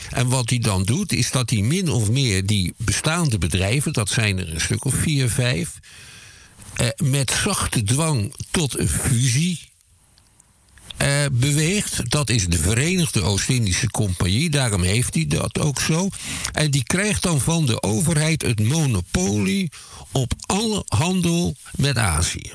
En 0.10 0.28
wat 0.28 0.50
hij 0.50 0.60
dan 0.60 0.84
doet, 0.84 1.14
is 1.14 1.32
dat 1.32 1.50
hij 1.50 1.62
min 1.62 1.90
of 1.90 2.10
meer 2.10 2.46
die 2.46 2.74
bestaande 2.78 3.38
bedrijven, 3.38 3.94
dat 3.94 4.10
zijn 4.10 4.40
er 4.40 4.54
een 4.54 4.62
stuk 4.62 4.86
of 4.86 4.94
vier, 4.94 5.30
vijf, 5.30 5.80
eh, 6.76 6.88
met 7.04 7.32
zachte 7.44 7.84
dwang 7.84 8.34
tot 8.52 8.80
een 8.80 8.90
fusie 8.90 9.60
eh, 10.98 11.26
beweegt. 11.32 12.10
Dat 12.12 12.30
is 12.30 12.48
de 12.48 12.58
Verenigde 12.58 13.22
Oost-Indische 13.22 13.92
Compagnie. 13.92 14.50
Daarom 14.50 14.84
heeft 14.84 15.14
hij 15.14 15.26
dat 15.28 15.60
ook 15.60 15.82
zo. 15.82 16.10
En 16.52 16.72
die 16.72 16.84
krijgt 16.84 17.24
dan 17.24 17.42
van 17.42 17.66
de 17.66 17.82
overheid 17.82 18.42
het 18.42 18.60
monopolie 18.60 19.72
op 20.12 20.34
alle 20.46 20.84
handel 20.88 21.56
met 21.76 21.98
Azië. 21.98 22.54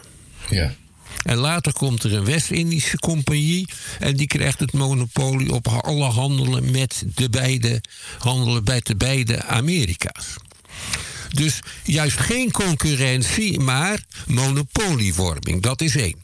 Ja. 0.48 0.74
En 1.22 1.36
later 1.36 1.72
komt 1.72 2.02
er 2.02 2.14
een 2.14 2.24
West-Indische 2.24 2.98
compagnie. 2.98 3.68
En 3.98 4.16
die 4.16 4.26
krijgt 4.26 4.60
het 4.60 4.72
monopolie 4.72 5.52
op 5.52 5.68
alle 5.68 6.04
handelen 6.04 6.70
met 6.70 7.02
de 7.14 7.30
beide 7.30 7.82
handelen 8.18 8.64
bij 8.64 8.80
de 8.82 8.96
beide 8.96 9.42
Amerika's. 9.44 10.26
Dus 11.30 11.60
juist 11.84 12.16
geen 12.16 12.50
concurrentie, 12.50 13.60
maar 13.60 14.04
monopolievorming. 14.26 15.62
Dat 15.62 15.80
is 15.80 15.96
één. 15.96 16.22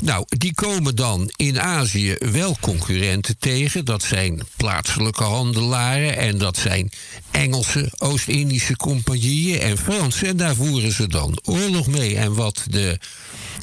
Nou, 0.00 0.24
die 0.28 0.54
komen 0.54 0.96
dan 0.96 1.30
in 1.36 1.60
Azië 1.60 2.16
wel 2.18 2.56
concurrenten 2.60 3.38
tegen. 3.38 3.84
Dat 3.84 4.02
zijn 4.02 4.42
plaatselijke 4.56 5.22
handelaren 5.22 6.16
en 6.16 6.38
dat 6.38 6.56
zijn 6.56 6.90
Engelse 7.30 7.92
Oost-Indische 7.98 8.76
compagnieën 8.76 9.60
en 9.60 9.78
Franse. 9.78 10.26
En 10.26 10.36
daar 10.36 10.54
voeren 10.54 10.92
ze 10.92 11.06
dan 11.06 11.38
oorlog 11.44 11.86
mee. 11.86 12.16
En 12.16 12.34
wat 12.34 12.64
de 12.68 12.98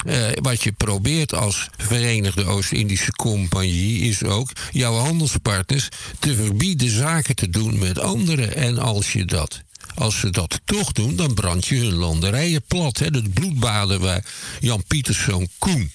uh, 0.05 0.27
wat 0.41 0.63
je 0.63 0.71
probeert 0.71 1.33
als 1.33 1.69
Verenigde 1.77 2.45
Oost-Indische 2.45 3.11
Compagnie 3.11 3.99
is 3.99 4.23
ook 4.23 4.49
jouw 4.71 4.95
handelspartners 4.95 5.89
te 6.19 6.35
verbieden 6.35 6.89
zaken 6.89 7.35
te 7.35 7.49
doen 7.49 7.79
met 7.79 7.99
anderen. 7.99 8.55
En 8.55 8.77
als 8.77 9.13
je 9.13 9.25
dat 9.25 9.63
als 9.95 10.19
ze 10.19 10.29
dat 10.29 10.61
toch 10.65 10.91
doen, 10.91 11.15
dan 11.15 11.33
brand 11.33 11.65
je 11.65 11.75
hun 11.75 11.93
landerijen 11.93 12.63
plat. 12.67 12.97
Hè? 12.97 13.05
Het 13.05 13.33
bloedbaden 13.33 13.99
waar 13.99 14.25
Jan 14.59 14.83
Pieterszoon 14.87 15.47
Koen, 15.57 15.91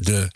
de 0.00 0.30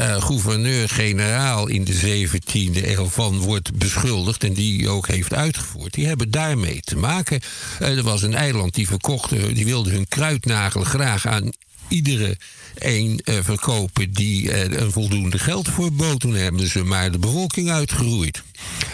uh, 0.00 0.22
gouverneur-generaal 0.22 1.66
in 1.66 1.84
de 1.84 2.28
17e 2.28 2.88
eeuw 2.88 3.08
van 3.08 3.38
wordt 3.38 3.74
beschuldigd 3.74 4.44
en 4.44 4.52
die 4.52 4.88
ook 4.88 5.06
heeft 5.06 5.34
uitgevoerd. 5.34 5.94
Die 5.94 6.06
hebben 6.06 6.30
daarmee 6.30 6.80
te 6.80 6.96
maken. 6.96 7.40
Uh, 7.80 7.96
er 7.96 8.02
was 8.02 8.22
een 8.22 8.34
eiland 8.34 8.74
die 8.74 8.86
verkocht, 8.86 9.30
die 9.30 9.64
wilde 9.64 9.90
hun 9.90 10.08
kruidnagel 10.08 10.84
graag 10.84 11.26
aan 11.26 11.50
iedere 11.90 12.36
een 12.74 13.20
uh, 13.24 13.38
verkopen 13.42 14.12
die 14.12 14.42
uh, 14.42 14.62
een 14.62 14.92
voldoende 14.92 15.38
geld 15.38 15.68
voor 15.68 15.92
bood. 15.92 16.20
Toen 16.20 16.34
hebben 16.34 16.66
ze 16.66 16.84
maar 16.84 17.10
de 17.12 17.18
bevolking 17.18 17.70
uitgeroeid. 17.70 18.42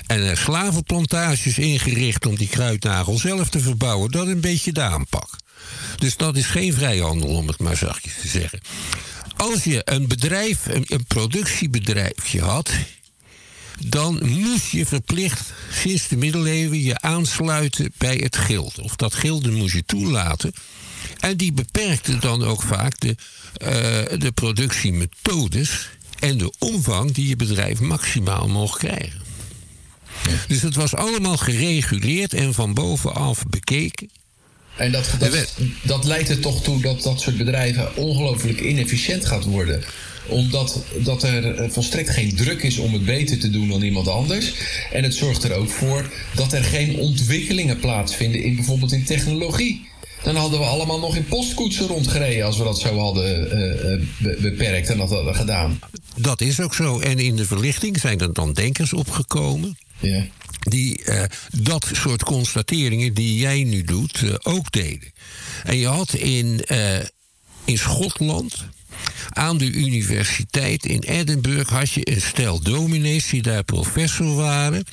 En 0.07 0.21
uh, 0.21 0.37
slavenplantages 0.37 1.59
ingericht 1.59 2.27
om 2.27 2.37
die 2.37 2.49
kruidnagel 2.49 3.19
zelf 3.19 3.49
te 3.49 3.61
verbouwen. 3.61 4.11
Dat 4.11 4.27
een 4.27 4.41
beetje 4.41 4.73
de 4.73 4.83
aanpak. 4.83 5.29
Dus 5.97 6.17
dat 6.17 6.37
is 6.37 6.47
geen 6.47 6.73
vrijhandel, 6.73 7.29
om 7.29 7.47
het 7.47 7.59
maar 7.59 7.77
zachtjes 7.77 8.15
te 8.21 8.29
zeggen. 8.29 8.61
Als 9.37 9.65
je 9.65 9.83
een 9.85 10.09
bedrijf, 10.09 10.67
een, 10.67 10.85
een 10.87 11.05
productiebedrijfje 11.05 12.41
had, 12.41 12.71
dan 13.87 14.29
moest 14.29 14.71
je 14.71 14.87
verplicht 14.87 15.53
sinds 15.73 16.09
de 16.09 16.17
middeleeuwen 16.17 16.83
je 16.83 17.01
aansluiten 17.01 17.93
bij 17.99 18.17
het 18.17 18.37
gild. 18.37 18.79
Of 18.79 18.97
dat 18.97 19.15
gilde 19.15 19.51
moest 19.51 19.75
je 19.75 19.85
toelaten. 19.87 20.53
En 21.21 21.37
die 21.37 21.53
beperkte 21.53 22.19
dan 22.19 22.45
ook 22.45 22.63
vaak 22.63 23.01
de, 23.01 23.09
uh, 23.09 24.19
de 24.21 24.33
productiemethodes 24.35 25.89
en 26.19 26.39
de 26.39 26.53
omvang 26.59 27.13
die 27.13 27.29
je 27.29 27.37
bedrijf 27.37 27.81
maximaal 27.81 28.49
mocht 28.49 28.79
krijgen. 28.79 29.25
Dus 30.49 30.63
het 30.63 30.75
was 30.75 30.95
allemaal 30.95 31.37
gereguleerd 31.37 32.35
en 32.35 32.55
van 32.55 32.75
bovenaf 32.75 33.45
bekeken. 33.47 34.11
En 34.77 34.93
dat, 34.93 35.11
dat, 35.19 35.55
dat 35.83 36.05
leidt 36.05 36.29
er 36.29 36.41
toch 36.41 36.63
toe 36.63 36.83
dat 36.83 37.03
dat 37.03 37.21
soort 37.21 37.37
bedrijven 37.37 37.97
ongelooflijk 37.97 38.61
inefficiënt 38.61 39.27
gaat 39.27 39.45
worden 39.45 39.85
omdat 40.29 40.85
dat 40.99 41.23
er 41.23 41.55
eh, 41.55 41.71
volstrekt 41.71 42.11
geen 42.11 42.35
druk 42.37 42.63
is 42.63 42.79
om 42.79 42.93
het 42.93 43.05
beter 43.05 43.39
te 43.39 43.51
doen 43.51 43.69
dan 43.69 43.83
iemand 43.83 44.09
anders. 44.09 44.53
En 44.93 45.03
het 45.03 45.15
zorgt 45.15 45.45
er 45.45 45.53
ook 45.53 45.69
voor 45.69 46.13
dat 46.35 46.53
er 46.53 46.65
geen 46.65 46.97
ontwikkelingen 46.97 47.79
plaatsvinden 47.79 48.43
in 48.43 48.55
bijvoorbeeld 48.55 48.93
in 48.93 49.05
technologie. 49.05 49.89
Dan 50.27 50.37
hadden 50.37 50.59
we 50.59 50.65
allemaal 50.65 50.99
nog 50.99 51.17
in 51.17 51.25
postkoetsen 51.25 51.87
rondgereden 51.87 52.47
als 52.47 52.57
we 52.57 52.65
dat 52.65 52.79
zo 52.79 52.99
hadden 52.99 53.59
uh, 54.21 54.41
beperkt 54.41 54.91
en 54.91 54.99
dat 54.99 55.11
hadden 55.11 55.35
gedaan. 55.35 55.79
Dat 56.17 56.41
is 56.41 56.61
ook 56.61 56.75
zo. 56.75 57.01
En 57.01 57.19
in 57.19 57.37
de 57.37 57.45
verlichting 57.45 58.01
zijn 58.01 58.19
er 58.19 58.33
dan 58.33 58.53
denkers 58.53 58.93
opgekomen. 58.93 59.79
Ja. 59.99 60.27
Die 60.61 61.03
uh, 61.05 61.23
dat 61.53 61.91
soort 61.93 62.25
constateringen 62.25 63.15
die 63.15 63.39
jij 63.39 63.65
nu 63.65 63.83
doet 63.83 64.23
uh, 64.23 64.35
ook 64.43 64.73
deden. 64.73 65.13
En 65.65 65.77
je 65.77 65.87
had 65.87 66.13
in, 66.13 66.65
in 67.65 67.79
Schotland 67.79 68.65
aan 69.31 69.59
de 69.59 69.73
universiteit 69.73 70.87
in 70.87 71.01
Edinburgh 71.01 71.71
had 71.71 71.91
je 71.91 72.11
een 72.11 72.23
stel 72.23 72.61
dominees 72.61 73.29
die 73.29 73.43
daar 73.43 73.65
professor 73.65 74.35
waren. 74.35 74.85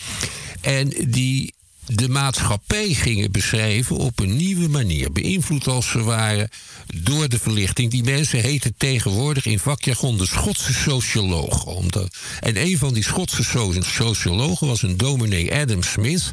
En 0.62 0.94
die 1.08 1.54
de 1.86 2.10
maatschappij 2.10 2.94
gingen 2.94 3.32
beschrijven 3.32 3.98
op 3.98 4.20
een 4.20 4.36
nieuwe 4.36 4.68
manier. 4.68 5.12
Beïnvloed 5.12 5.68
als 5.68 5.90
ze 5.90 6.04
waren 6.04 6.50
door 6.96 7.30
de 7.30 7.40
verlichting. 7.40 7.92
Die 7.92 8.04
mensen 8.04 8.40
heten 8.40 8.74
tegenwoordig 8.78 9.46
in 9.46 9.60
vakjargon 9.60 10.18
de 10.18 10.26
Schotse 10.26 10.74
sociologen. 10.74 12.10
En 12.40 12.62
een 12.62 12.78
van 12.78 12.94
die 12.94 13.04
Schotse 13.04 13.44
sociologen 13.82 14.68
was 14.68 14.82
een 14.82 14.98
dominee 14.98 15.56
Adam 15.56 15.84
Smith. 15.84 16.32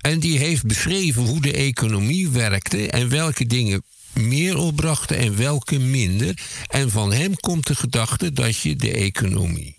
En 0.00 0.20
die 0.20 0.38
heeft 0.38 0.66
beschreven 0.66 1.22
hoe 1.22 1.40
de 1.40 1.52
economie 1.52 2.28
werkte 2.28 2.90
en 2.90 3.08
welke 3.08 3.46
dingen 3.46 3.82
meer 4.12 4.56
opbrachten 4.56 5.16
en 5.16 5.36
welke 5.36 5.78
minder. 5.78 6.38
En 6.66 6.90
van 6.90 7.12
hem 7.12 7.36
komt 7.36 7.66
de 7.66 7.74
gedachte 7.74 8.32
dat 8.32 8.56
je 8.56 8.76
de 8.76 8.92
economie 8.92 9.76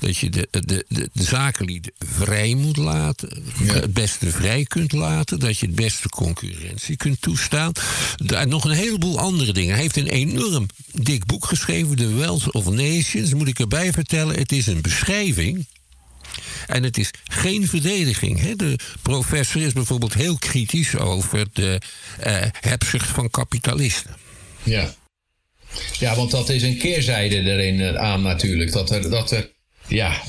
dat 0.00 0.16
je 0.16 0.30
de, 0.30 0.48
de, 0.50 0.84
de, 0.88 1.10
de 1.12 1.22
zakenlieden 1.22 1.92
vrij 1.98 2.54
moet 2.54 2.76
laten. 2.76 3.42
Het 3.62 3.92
beste 3.92 4.30
vrij 4.30 4.64
kunt 4.64 4.92
laten. 4.92 5.38
Dat 5.38 5.58
je 5.58 5.66
het 5.66 5.74
beste 5.74 6.08
concurrentie 6.08 6.96
kunt 6.96 7.20
toestaan. 7.20 7.72
En 8.26 8.48
nog 8.48 8.64
een 8.64 8.70
heleboel 8.70 9.18
andere 9.18 9.52
dingen. 9.52 9.72
Hij 9.72 9.82
heeft 9.82 9.96
een 9.96 10.08
enorm 10.08 10.66
dik 10.92 11.26
boek 11.26 11.44
geschreven. 11.44 11.96
The 11.96 12.14
Wealth 12.14 12.52
of 12.52 12.70
Nations. 12.70 13.34
Moet 13.34 13.48
ik 13.48 13.58
erbij 13.58 13.92
vertellen. 13.92 14.38
Het 14.38 14.52
is 14.52 14.66
een 14.66 14.82
beschrijving. 14.82 15.66
En 16.66 16.82
het 16.82 16.98
is 16.98 17.10
geen 17.24 17.68
verdediging. 17.68 18.40
Hè? 18.40 18.56
De 18.56 18.78
professor 19.02 19.62
is 19.62 19.72
bijvoorbeeld 19.72 20.14
heel 20.14 20.38
kritisch 20.38 20.96
over 20.96 21.46
de 21.52 21.80
uh, 22.26 22.42
hebzucht 22.60 23.08
van 23.08 23.30
kapitalisten. 23.30 24.16
Ja. 24.62 24.94
Ja, 25.98 26.14
want 26.14 26.30
dat 26.30 26.48
is 26.48 26.62
een 26.62 26.78
keerzijde 26.78 27.36
erin 27.36 27.80
eh, 27.80 27.94
aan 27.94 28.22
natuurlijk. 28.22 28.72
Dat 28.72 28.90
er, 28.90 29.10
dat 29.10 29.30
er 29.30 29.50
ja, 29.88 30.22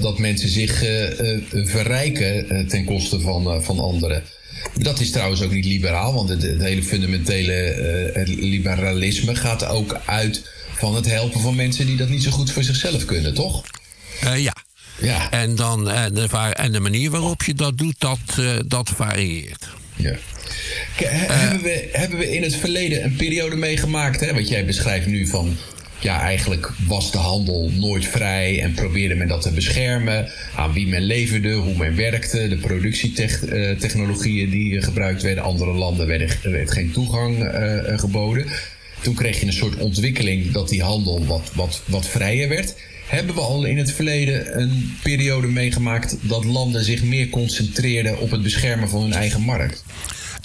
dat 0.00 0.18
mensen 0.18 0.48
zich 0.48 0.82
uh, 0.82 1.38
verrijken 1.66 2.52
uh, 2.52 2.68
ten 2.68 2.84
koste 2.84 3.20
van, 3.20 3.62
van 3.62 3.78
anderen. 3.78 4.22
Dat 4.74 5.00
is 5.00 5.10
trouwens 5.10 5.42
ook 5.42 5.52
niet 5.52 5.64
liberaal, 5.64 6.14
want 6.14 6.28
het, 6.28 6.42
het 6.42 6.62
hele 6.62 6.82
fundamentele 6.82 8.22
liberalisme 8.26 9.34
gaat 9.34 9.66
ook 9.66 10.00
uit 10.06 10.50
van 10.76 10.94
het 10.94 11.06
helpen 11.06 11.40
van 11.40 11.54
mensen 11.54 11.86
die 11.86 11.96
dat 11.96 12.08
niet 12.08 12.22
zo 12.22 12.30
goed 12.30 12.50
voor 12.50 12.62
zichzelf 12.62 13.04
kunnen, 13.04 13.34
toch? 13.34 13.64
ja. 14.36 14.54
ja. 15.00 15.30
En, 15.30 15.56
dan, 15.56 15.84
de, 15.84 16.52
en 16.54 16.72
de 16.72 16.80
manier 16.80 17.10
waarop 17.10 17.42
je 17.42 17.54
dat 17.54 17.78
doet, 17.78 17.94
dat, 17.98 18.18
dat 18.66 18.90
varieert. 18.96 19.68
Ja. 19.96 20.16
hebben, 21.04 21.62
we, 21.62 21.88
hebben 21.92 22.18
we 22.18 22.34
in 22.34 22.42
het 22.42 22.56
verleden 22.56 23.04
een 23.04 23.16
periode 23.16 23.56
meegemaakt, 23.56 24.20
hè, 24.20 24.34
wat 24.34 24.48
jij 24.48 24.64
beschrijft 24.64 25.06
nu 25.06 25.26
van 25.26 25.56
ja, 26.02 26.20
eigenlijk 26.20 26.70
was 26.86 27.12
de 27.12 27.18
handel 27.18 27.70
nooit 27.74 28.06
vrij 28.06 28.62
en 28.62 28.74
probeerde 28.74 29.14
men 29.14 29.28
dat 29.28 29.42
te 29.42 29.50
beschermen. 29.50 30.28
Aan 30.56 30.72
wie 30.72 30.88
men 30.88 31.02
leverde, 31.02 31.52
hoe 31.52 31.76
men 31.76 31.96
werkte, 31.96 32.48
de 32.48 32.56
productietechnologieën 32.56 34.50
die 34.50 34.82
gebruikt 34.82 35.22
werden. 35.22 35.44
Andere 35.44 35.72
landen 35.72 36.06
werden, 36.06 36.28
werd 36.42 36.72
geen 36.72 36.90
toegang 36.90 37.38
uh, 37.38 37.98
geboden. 37.98 38.46
Toen 39.00 39.14
kreeg 39.14 39.40
je 39.40 39.46
een 39.46 39.52
soort 39.52 39.76
ontwikkeling 39.76 40.50
dat 40.50 40.68
die 40.68 40.82
handel 40.82 41.26
wat, 41.26 41.50
wat, 41.54 41.82
wat 41.86 42.08
vrijer 42.08 42.48
werd. 42.48 42.74
Hebben 43.06 43.34
we 43.34 43.40
al 43.40 43.64
in 43.64 43.78
het 43.78 43.92
verleden 43.92 44.60
een 44.60 44.96
periode 45.02 45.46
meegemaakt 45.46 46.16
dat 46.20 46.44
landen 46.44 46.84
zich 46.84 47.02
meer 47.02 47.28
concentreerden 47.28 48.20
op 48.20 48.30
het 48.30 48.42
beschermen 48.42 48.88
van 48.88 49.02
hun 49.02 49.12
eigen 49.12 49.40
markt? 49.40 49.84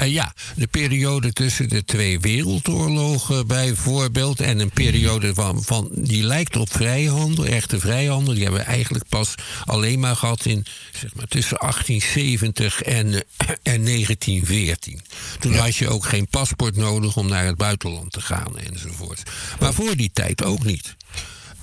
Uh, 0.01 0.11
ja, 0.11 0.33
de 0.55 0.67
periode 0.67 1.33
tussen 1.33 1.69
de 1.69 1.85
twee 1.85 2.19
wereldoorlogen 2.19 3.47
bijvoorbeeld. 3.47 4.39
En 4.39 4.59
een 4.59 4.69
periode 4.69 5.33
van, 5.33 5.63
van 5.63 5.89
die 5.91 6.23
lijkt 6.23 6.55
op 6.55 6.71
vrijhandel, 6.71 7.45
echte 7.45 7.79
vrijhandel. 7.79 8.33
Die 8.33 8.43
hebben 8.43 8.61
we 8.61 8.65
eigenlijk 8.65 9.05
pas 9.09 9.35
alleen 9.65 9.99
maar 9.99 10.15
gehad 10.15 10.45
in 10.45 10.65
zeg 10.91 11.13
maar, 11.13 11.27
tussen 11.27 11.57
1870 11.57 12.81
en, 12.81 13.07
uh, 13.07 13.19
en 13.63 13.85
1914. 13.85 15.01
Toen 15.39 15.53
had 15.53 15.75
je 15.75 15.89
ook 15.89 16.05
geen 16.05 16.27
paspoort 16.27 16.75
nodig 16.75 17.17
om 17.17 17.27
naar 17.27 17.45
het 17.45 17.57
buitenland 17.57 18.11
te 18.11 18.21
gaan 18.21 18.59
enzovoort. 18.59 19.23
Maar 19.59 19.73
voor 19.73 19.95
die 19.95 20.09
tijd 20.13 20.43
ook 20.43 20.63
niet. 20.63 20.95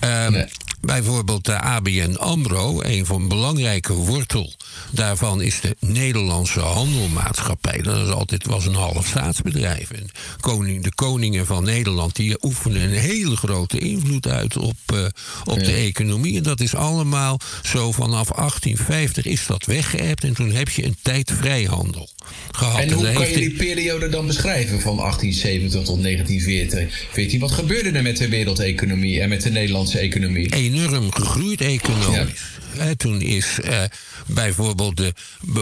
Um, 0.00 0.32
nee. 0.32 0.46
Bijvoorbeeld 0.80 1.44
de 1.44 1.60
ABN 1.60 2.14
AMRO, 2.14 2.82
een 2.82 3.06
van 3.06 3.28
belangrijke 3.28 3.92
wortel 3.92 4.54
daarvan 4.90 5.42
is 5.42 5.60
de 5.60 5.76
Nederlandse 5.80 6.60
Handelmaatschappij. 6.60 7.82
Dat 7.82 8.06
is 8.06 8.12
altijd, 8.12 8.46
was 8.46 8.66
een 8.66 8.74
half 8.74 9.06
staatsbedrijf. 9.06 9.90
En 9.90 10.10
koning, 10.40 10.82
de 10.82 10.94
koningen 10.94 11.46
van 11.46 11.64
Nederland 11.64 12.16
die 12.16 12.44
oefenen 12.44 12.82
een 12.82 12.98
hele 12.98 13.36
grote 13.36 13.78
invloed 13.78 14.28
uit 14.28 14.56
op, 14.56 14.76
uh, 14.94 15.04
op 15.44 15.58
ja. 15.58 15.64
de 15.64 15.72
economie. 15.72 16.36
En 16.36 16.42
dat 16.42 16.60
is 16.60 16.74
allemaal 16.74 17.40
zo 17.62 17.92
vanaf 17.92 18.28
1850 18.28 19.24
is 19.24 19.46
dat 19.46 19.64
weggeëpt. 19.64 20.24
En 20.24 20.34
toen 20.34 20.50
heb 20.50 20.68
je 20.68 20.84
een 20.84 20.96
tijd 21.02 21.32
vrijhandel 21.34 22.08
gehad. 22.52 22.80
En 22.80 22.92
hoe 22.92 23.06
en 23.06 23.14
kan 23.14 23.28
je 23.28 23.36
die 23.36 23.50
periode 23.50 24.08
dan 24.08 24.26
beschrijven 24.26 24.80
van 24.80 24.96
1870 24.96 25.84
tot 25.84 26.02
1914? 26.02 27.40
Wat 27.40 27.52
gebeurde 27.52 27.90
er 27.90 28.02
met 28.02 28.16
de 28.16 28.28
wereldeconomie 28.28 29.20
en 29.20 29.28
met 29.28 29.42
de 29.42 29.50
Nederlandse 29.50 29.98
economie? 29.98 30.54
Enorm 30.54 31.12
gegroeid 31.12 31.60
economisch. 31.60 32.42
Ja. 32.76 32.94
toen 32.96 33.20
is 33.20 33.58
uh, 33.64 33.82
bijvoorbeeld 34.26 34.96
de, 34.96 35.14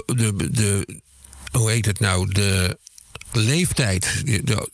de, 0.07 0.51
de, 0.51 1.01
hoe 1.53 1.71
heet 1.71 1.87
het 1.87 2.01
nou, 2.01 2.33
de 2.33 2.79
leeftijd, 3.33 4.23
de, 4.25 4.69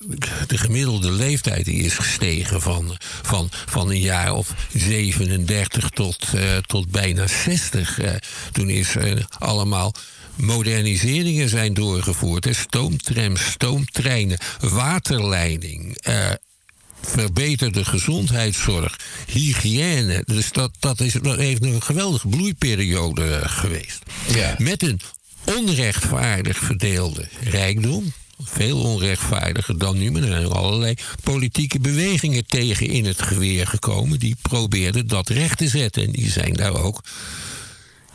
de, 0.46 0.58
gemiddelde 0.58 1.10
leeftijd 1.10 1.64
die 1.64 1.82
is 1.82 1.94
gestegen 1.94 2.60
van, 2.60 2.96
van, 3.22 3.48
van 3.50 3.90
een 3.90 4.00
jaar 4.00 4.32
of 4.32 4.54
37 4.72 5.90
tot, 5.90 6.26
uh, 6.34 6.56
tot 6.56 6.90
bijna 6.90 7.26
60. 7.26 7.98
Uh, 7.98 8.10
toen 8.52 8.70
is 8.70 8.94
uh, 8.94 9.20
allemaal 9.38 9.94
moderniseringen 10.34 11.48
zijn 11.48 11.74
doorgevoerd. 11.74 12.48
Stoomtrams, 12.50 13.50
stoomtreinen, 13.50 14.38
waterleiding, 14.60 15.96
verbeterde 17.00 17.84
gezondheidszorg, 17.84 18.96
hygiëne. 19.26 20.22
Dus 20.24 20.52
dat, 20.52 20.70
dat, 20.78 21.00
is, 21.00 21.12
dat 21.12 21.36
heeft 21.36 21.64
een 21.64 21.82
geweldige 21.82 22.28
bloeiperiode 22.28 23.40
geweest. 23.48 24.02
Ja. 24.34 24.54
Met 24.58 24.82
een 24.82 25.00
onrechtvaardig 25.44 26.58
verdeelde 26.58 27.28
rijkdom. 27.40 28.12
Veel 28.42 28.78
onrechtvaardiger 28.78 29.78
dan 29.78 29.98
nu, 29.98 30.10
maar 30.10 30.22
er 30.22 30.28
zijn 30.28 30.46
allerlei 30.46 30.94
politieke 31.22 31.80
bewegingen 31.80 32.46
tegen 32.46 32.86
in 32.86 33.04
het 33.04 33.22
geweer 33.22 33.66
gekomen. 33.66 34.18
Die 34.18 34.36
probeerden 34.42 35.06
dat 35.06 35.28
recht 35.28 35.58
te 35.58 35.68
zetten. 35.68 36.04
En 36.04 36.12
die 36.12 36.30
zijn 36.30 36.52
daar 36.52 36.74
ook 36.82 37.04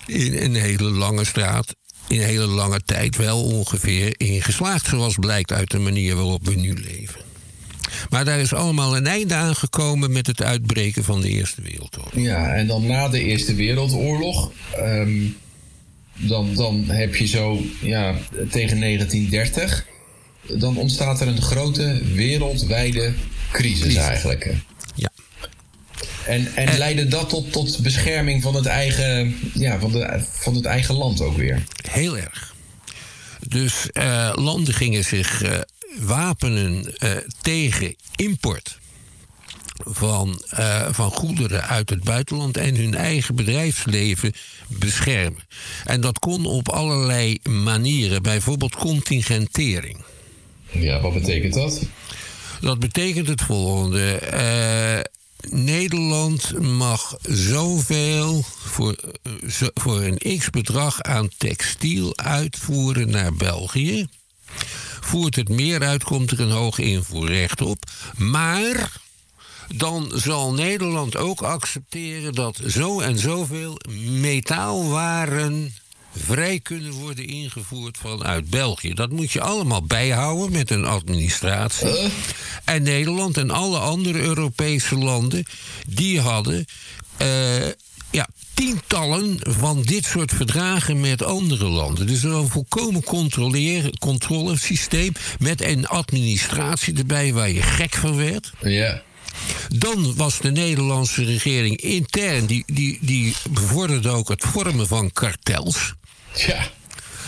in 0.05 0.37
een 0.37 0.55
hele 0.55 0.89
lange 0.89 1.25
straat 1.25 1.75
in 2.07 2.21
een 2.21 2.25
hele 2.25 2.45
lange 2.45 2.81
tijd 2.85 3.15
wel 3.15 3.43
ongeveer 3.43 4.13
in 4.17 4.41
geslaagd, 4.41 4.87
zoals 4.87 5.15
blijkt 5.15 5.51
uit 5.51 5.71
de 5.71 5.79
manier 5.79 6.15
waarop 6.15 6.45
we 6.45 6.55
nu 6.55 6.73
leven. 6.73 7.21
Maar 8.09 8.25
daar 8.25 8.39
is 8.39 8.53
allemaal 8.53 8.95
een 8.95 9.07
einde 9.07 9.33
aan 9.33 9.55
gekomen 9.55 10.11
met 10.11 10.27
het 10.27 10.41
uitbreken 10.41 11.03
van 11.03 11.21
de 11.21 11.29
Eerste 11.29 11.61
Wereldoorlog. 11.61 12.15
Ja, 12.15 12.53
en 12.53 12.67
dan 12.67 12.85
na 12.85 13.09
de 13.09 13.23
Eerste 13.23 13.55
Wereldoorlog. 13.55 14.51
Um, 14.79 15.37
dan, 16.17 16.53
dan 16.55 16.83
heb 16.87 17.15
je 17.15 17.27
zo 17.27 17.61
ja, 17.81 18.15
tegen 18.31 18.79
1930. 18.79 19.85
Dan 20.47 20.77
ontstaat 20.77 21.21
er 21.21 21.27
een 21.27 21.41
grote 21.41 22.01
wereldwijde 22.13 23.13
crisis, 23.51 23.81
crisis. 23.81 23.97
eigenlijk. 23.97 24.53
Ja. 24.95 25.09
En, 26.25 26.47
en, 26.55 26.67
en 26.67 26.77
leidde 26.77 27.07
dat 27.07 27.29
tot, 27.29 27.51
tot 27.51 27.79
bescherming 27.81 28.41
van 28.41 28.55
het, 28.55 28.65
eigen, 28.65 29.35
ja, 29.53 29.79
van, 29.79 29.91
de, 29.91 30.23
van 30.31 30.55
het 30.55 30.65
eigen 30.65 30.95
land 30.95 31.21
ook 31.21 31.37
weer? 31.37 31.63
Heel 31.91 32.17
erg. 32.17 32.53
Dus 33.47 33.89
uh, 33.93 34.31
landen 34.35 34.73
gingen 34.73 35.03
zich 35.03 35.43
uh, 35.43 35.59
wapenen 35.99 36.93
uh, 37.03 37.11
tegen 37.41 37.95
import 38.15 38.77
van, 39.85 40.41
uh, 40.59 40.87
van 40.91 41.11
goederen 41.11 41.67
uit 41.67 41.89
het 41.89 42.03
buitenland 42.03 42.57
en 42.57 42.75
hun 42.75 42.95
eigen 42.95 43.35
bedrijfsleven 43.35 44.33
beschermen. 44.67 45.47
En 45.85 46.01
dat 46.01 46.19
kon 46.19 46.45
op 46.45 46.69
allerlei 46.69 47.39
manieren, 47.49 48.21
bijvoorbeeld 48.21 48.75
contingentering. 48.75 49.97
Ja, 50.71 51.01
wat 51.01 51.13
betekent 51.13 51.53
dat? 51.53 51.81
Dat 52.61 52.79
betekent 52.79 53.27
het 53.27 53.41
volgende. 53.41 54.19
Uh, 54.33 55.59
Nederland 55.59 56.59
mag 56.59 57.17
zoveel 57.21 58.43
voor, 58.65 58.95
voor 59.73 60.01
een 60.01 60.37
x-bedrag 60.37 61.01
aan 61.01 61.29
textiel 61.37 62.17
uitvoeren 62.17 63.09
naar 63.09 63.33
België. 63.33 64.07
Voert 65.01 65.35
het 65.35 65.49
meer 65.49 65.83
uit, 65.83 66.03
komt 66.03 66.31
er 66.31 66.39
een 66.39 66.51
hoog 66.51 66.79
invoerrecht 66.79 67.61
op. 67.61 67.83
Maar 68.17 68.91
dan 69.75 70.11
zal 70.15 70.53
Nederland 70.53 71.17
ook 71.17 71.41
accepteren 71.41 72.33
dat 72.33 72.59
zo 72.67 72.99
en 72.99 73.19
zoveel 73.19 73.77
metaalwaren 74.09 75.73
vrij 76.17 76.59
kunnen 76.59 76.91
worden 76.91 77.27
ingevoerd 77.27 77.97
vanuit 77.97 78.49
België. 78.49 78.93
Dat 78.93 79.11
moet 79.11 79.31
je 79.31 79.41
allemaal 79.41 79.83
bijhouden 79.83 80.51
met 80.51 80.69
een 80.69 80.85
administratie. 80.85 81.87
Uh. 81.87 82.05
En 82.63 82.83
Nederland 82.83 83.37
en 83.37 83.49
alle 83.49 83.79
andere 83.79 84.19
Europese 84.19 84.95
landen, 84.97 85.45
die 85.87 86.19
hadden 86.19 86.65
uh, 87.21 87.27
ja, 88.13 88.27
tientallen 88.53 89.37
van 89.41 89.81
dit 89.81 90.05
soort 90.05 90.31
verdragen 90.31 90.99
met 90.99 91.23
andere 91.23 91.65
landen. 91.65 92.07
Dus 92.07 92.23
een 92.23 92.49
volkomen 92.49 93.03
controlesysteem 93.99 95.11
met 95.39 95.61
een 95.61 95.87
administratie 95.87 96.97
erbij 96.97 97.33
waar 97.33 97.49
je 97.49 97.61
gek 97.61 97.93
van 97.93 98.15
werd. 98.15 98.51
Ja. 98.61 99.01
Dan 99.75 100.15
was 100.15 100.39
de 100.39 100.51
Nederlandse 100.51 101.23
regering 101.23 101.77
intern, 101.81 102.45
die, 102.45 102.63
die, 102.65 102.97
die 103.01 103.35
bevorderde 103.49 104.09
ook 104.09 104.29
het 104.29 104.43
vormen 104.43 104.87
van 104.87 105.11
kartels. 105.11 105.93
Ja. 106.35 106.67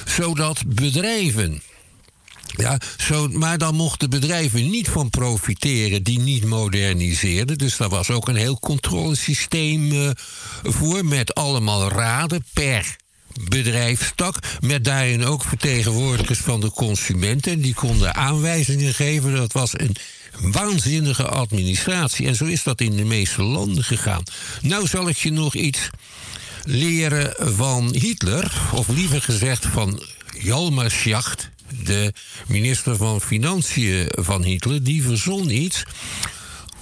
Zodat 0.06 0.64
bedrijven. 0.68 1.62
Ja, 2.58 2.80
zo, 2.98 3.28
maar 3.28 3.58
dan 3.58 3.76
mochten 3.76 4.10
bedrijven 4.10 4.70
niet 4.70 4.90
van 4.90 5.10
profiteren 5.10 6.04
die 6.04 6.20
niet 6.20 6.46
moderniseerden. 6.46 7.58
Dus 7.58 7.78
daar 7.78 7.90
was 7.90 8.10
ook 8.10 8.28
een 8.28 8.36
heel 8.36 8.60
controlesysteem 8.60 9.92
uh, 9.92 10.10
voor 10.64 11.06
met 11.06 11.34
allemaal 11.34 11.90
raden 11.90 12.46
per 12.54 12.96
bedrijfstak. 13.44 14.40
Met 14.60 14.84
daarin 14.84 15.26
ook 15.26 15.44
vertegenwoordigers 15.44 16.40
van 16.40 16.62
de 16.62 16.72
consumenten. 16.72 17.52
En 17.52 17.62
die 17.62 17.74
konden 17.74 18.16
aanwijzingen 18.16 18.94
geven. 18.94 19.36
Dat 19.36 19.54
was 19.54 19.80
een 19.80 19.96
waanzinnige 20.40 21.28
administratie. 21.28 22.28
En 22.28 22.36
zo 22.36 22.46
is 22.46 22.64
dat 22.64 22.82
in 22.82 22.96
de 22.96 23.04
meeste 23.04 23.44
landen 23.44 23.84
gegaan. 23.84 24.24
Nou 24.62 24.88
zal 24.88 25.10
ik 25.10 25.18
je 25.18 25.32
nog 25.32 25.56
iets 25.56 25.90
leren 26.64 27.56
van 27.56 27.94
Hitler, 27.94 28.52
of 28.74 28.88
liever 28.88 29.22
gezegd 29.22 29.66
van 29.66 30.04
Jalmar 30.40 30.92
de 31.84 32.14
minister 32.48 32.96
van 32.96 33.22
Financiën 33.22 34.08
van 34.12 34.44
Hitler, 34.44 34.84
die 34.84 35.04
verzon 35.04 35.50
iets. 35.50 35.84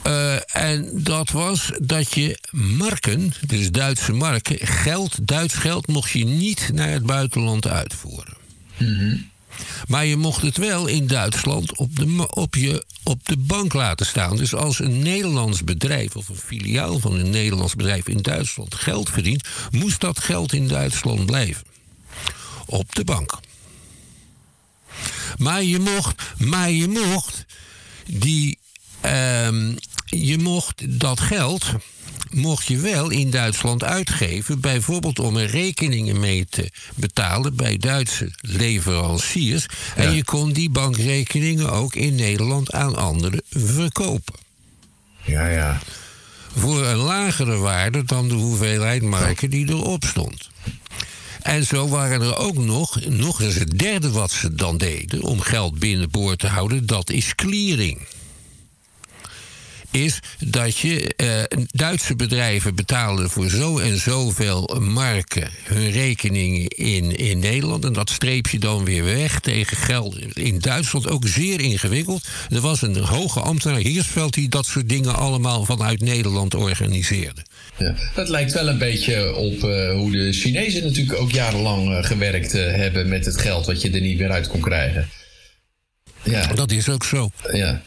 Uh, 0.07 0.55
en 0.55 0.89
dat 0.93 1.29
was 1.29 1.71
dat 1.81 2.13
je 2.13 2.39
marken, 2.51 3.33
dus 3.45 3.71
Duitse 3.71 4.13
marken, 4.13 4.67
geld, 4.67 5.27
Duits 5.27 5.53
geld, 5.53 5.87
mocht 5.87 6.11
je 6.11 6.25
niet 6.25 6.69
naar 6.73 6.89
het 6.89 7.05
buitenland 7.05 7.67
uitvoeren. 7.67 8.33
Mm 8.77 8.97
-hmm. 8.97 9.31
Maar 9.87 10.05
je 10.05 10.17
mocht 10.17 10.41
het 10.41 10.57
wel 10.57 10.87
in 10.87 11.07
Duitsland 11.07 11.77
op 11.77 11.95
de, 11.95 12.27
op, 12.29 12.55
je, 12.55 12.85
op 13.03 13.25
de 13.25 13.37
bank 13.37 13.73
laten 13.73 14.05
staan. 14.05 14.37
Dus 14.37 14.55
als 14.55 14.79
een 14.79 14.99
Nederlands 14.99 15.63
bedrijf 15.63 16.15
of 16.15 16.29
een 16.29 16.35
filiaal 16.35 16.99
van 16.99 17.13
een 17.13 17.29
Nederlands 17.29 17.75
bedrijf 17.75 18.07
in 18.07 18.21
Duitsland 18.21 18.75
geld 18.75 19.09
verdient, 19.09 19.47
moest 19.71 20.01
dat 20.01 20.19
geld 20.19 20.53
in 20.53 20.67
Duitsland 20.67 21.25
blijven. 21.25 21.63
Op 22.65 22.95
de 22.95 23.03
bank. 23.03 23.39
Maar 25.37 25.63
je 25.63 25.79
mocht, 25.79 26.23
maar 26.37 26.71
je 26.71 26.87
mocht 26.87 27.45
die. 28.05 28.57
Um, 29.45 29.77
je 30.05 30.37
mocht 30.37 30.99
dat 30.99 31.19
geld 31.19 31.65
mocht 32.33 32.67
je 32.67 32.77
wel 32.77 33.09
in 33.09 33.29
Duitsland 33.29 33.83
uitgeven, 33.83 34.59
bijvoorbeeld 34.59 35.19
om 35.19 35.37
er 35.37 35.49
rekeningen 35.49 36.19
mee 36.19 36.45
te 36.49 36.71
betalen 36.95 37.55
bij 37.55 37.77
Duitse 37.77 38.31
leveranciers. 38.41 39.65
Ja. 39.95 40.03
En 40.03 40.13
je 40.13 40.23
kon 40.23 40.51
die 40.51 40.69
bankrekeningen 40.69 41.71
ook 41.71 41.95
in 41.95 42.15
Nederland 42.15 42.71
aan 42.71 42.95
anderen 42.95 43.41
verkopen. 43.49 44.35
Ja, 45.25 45.47
ja. 45.47 45.79
Voor 46.55 46.85
een 46.85 46.97
lagere 46.97 47.57
waarde 47.57 48.03
dan 48.03 48.27
de 48.27 48.33
hoeveelheid 48.33 49.01
marken 49.01 49.49
die 49.49 49.69
erop 49.69 50.03
stond. 50.03 50.49
En 51.43 51.65
zo 51.65 51.87
waren 51.87 52.21
er 52.21 52.37
ook 52.37 52.57
nog, 52.57 53.05
nog 53.05 53.41
eens 53.41 53.55
het 53.55 53.79
derde 53.79 54.11
wat 54.11 54.31
ze 54.31 54.55
dan 54.55 54.77
deden 54.77 55.21
om 55.21 55.39
geld 55.39 55.79
binnenboord 55.79 56.39
te 56.39 56.47
houden, 56.47 56.85
dat 56.85 57.09
is 57.09 57.35
clearing 57.35 57.99
is 59.93 60.19
dat 60.39 60.77
je 60.77 61.15
eh, 61.15 61.59
Duitse 61.71 62.15
bedrijven 62.15 62.75
betalen 62.75 63.29
voor 63.29 63.49
zo 63.49 63.77
en 63.77 63.99
zoveel 63.99 64.79
marken 64.79 65.51
hun 65.63 65.91
rekeningen 65.91 66.67
in, 66.67 67.15
in 67.15 67.39
Nederland. 67.39 67.85
En 67.85 67.93
dat 67.93 68.09
streep 68.09 68.47
je 68.47 68.59
dan 68.59 68.85
weer 68.85 69.03
weg 69.03 69.39
tegen 69.39 69.77
geld 69.77 70.35
in 70.35 70.59
Duitsland. 70.59 71.07
Ook 71.07 71.27
zeer 71.27 71.59
ingewikkeld. 71.59 72.27
Er 72.49 72.61
was 72.61 72.81
een 72.81 72.97
hoge 72.97 73.39
ambtenaar 73.39 73.79
Hiersveld 73.79 74.33
die 74.33 74.49
dat 74.49 74.65
soort 74.65 74.89
dingen 74.89 75.15
allemaal 75.15 75.65
vanuit 75.65 76.01
Nederland 76.01 76.55
organiseerde. 76.55 77.45
Ja, 77.77 77.95
dat 78.13 78.29
lijkt 78.29 78.53
wel 78.53 78.67
een 78.67 78.77
beetje 78.77 79.35
op 79.35 79.63
uh, 79.63 79.91
hoe 79.91 80.11
de 80.11 80.33
Chinezen 80.33 80.83
natuurlijk 80.83 81.19
ook 81.19 81.31
jarenlang 81.31 81.89
uh, 81.89 82.03
gewerkt 82.03 82.55
uh, 82.55 82.61
hebben 82.61 83.09
met 83.09 83.25
het 83.25 83.37
geld 83.37 83.65
wat 83.65 83.81
je 83.81 83.91
er 83.91 84.01
niet 84.01 84.17
meer 84.17 84.31
uit 84.31 84.47
kon 84.47 84.61
krijgen. 84.61 85.09
Ja. 86.23 86.47
Dat 86.47 86.71
is 86.71 86.89
ook 86.89 87.03
zo. 87.03 87.29
Ja. 87.51 87.81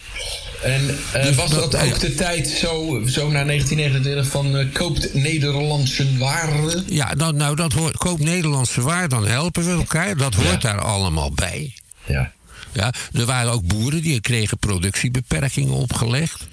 En 0.62 0.86
dus 1.12 1.34
was 1.34 1.50
dat, 1.50 1.72
dat 1.72 1.82
ook 1.82 2.00
de 2.00 2.14
tijd 2.14 2.48
zo, 2.48 3.02
zo 3.06 3.30
na 3.30 3.44
1929 3.44 4.26
van 4.26 4.68
koopt 4.72 5.14
Nederlandse 5.14 6.18
waarden? 6.18 6.84
Ja, 6.88 7.14
nou, 7.14 7.34
nou 7.34 7.56
dat 7.56 7.72
hoort, 7.72 7.96
koopt 7.96 8.22
Nederlandse 8.22 8.80
waarden, 8.80 9.08
dan 9.08 9.26
helpen 9.26 9.64
we 9.64 9.70
elkaar. 9.70 10.16
Dat 10.16 10.34
hoort 10.34 10.62
ja. 10.62 10.72
daar 10.72 10.80
allemaal 10.80 11.32
bij. 11.32 11.74
Ja. 12.06 12.32
Ja, 12.72 12.92
er 13.12 13.24
waren 13.24 13.52
ook 13.52 13.66
boeren 13.66 14.02
die 14.02 14.20
kregen 14.20 14.58
productiebeperkingen 14.58 15.74
opgelegd. 15.74 16.46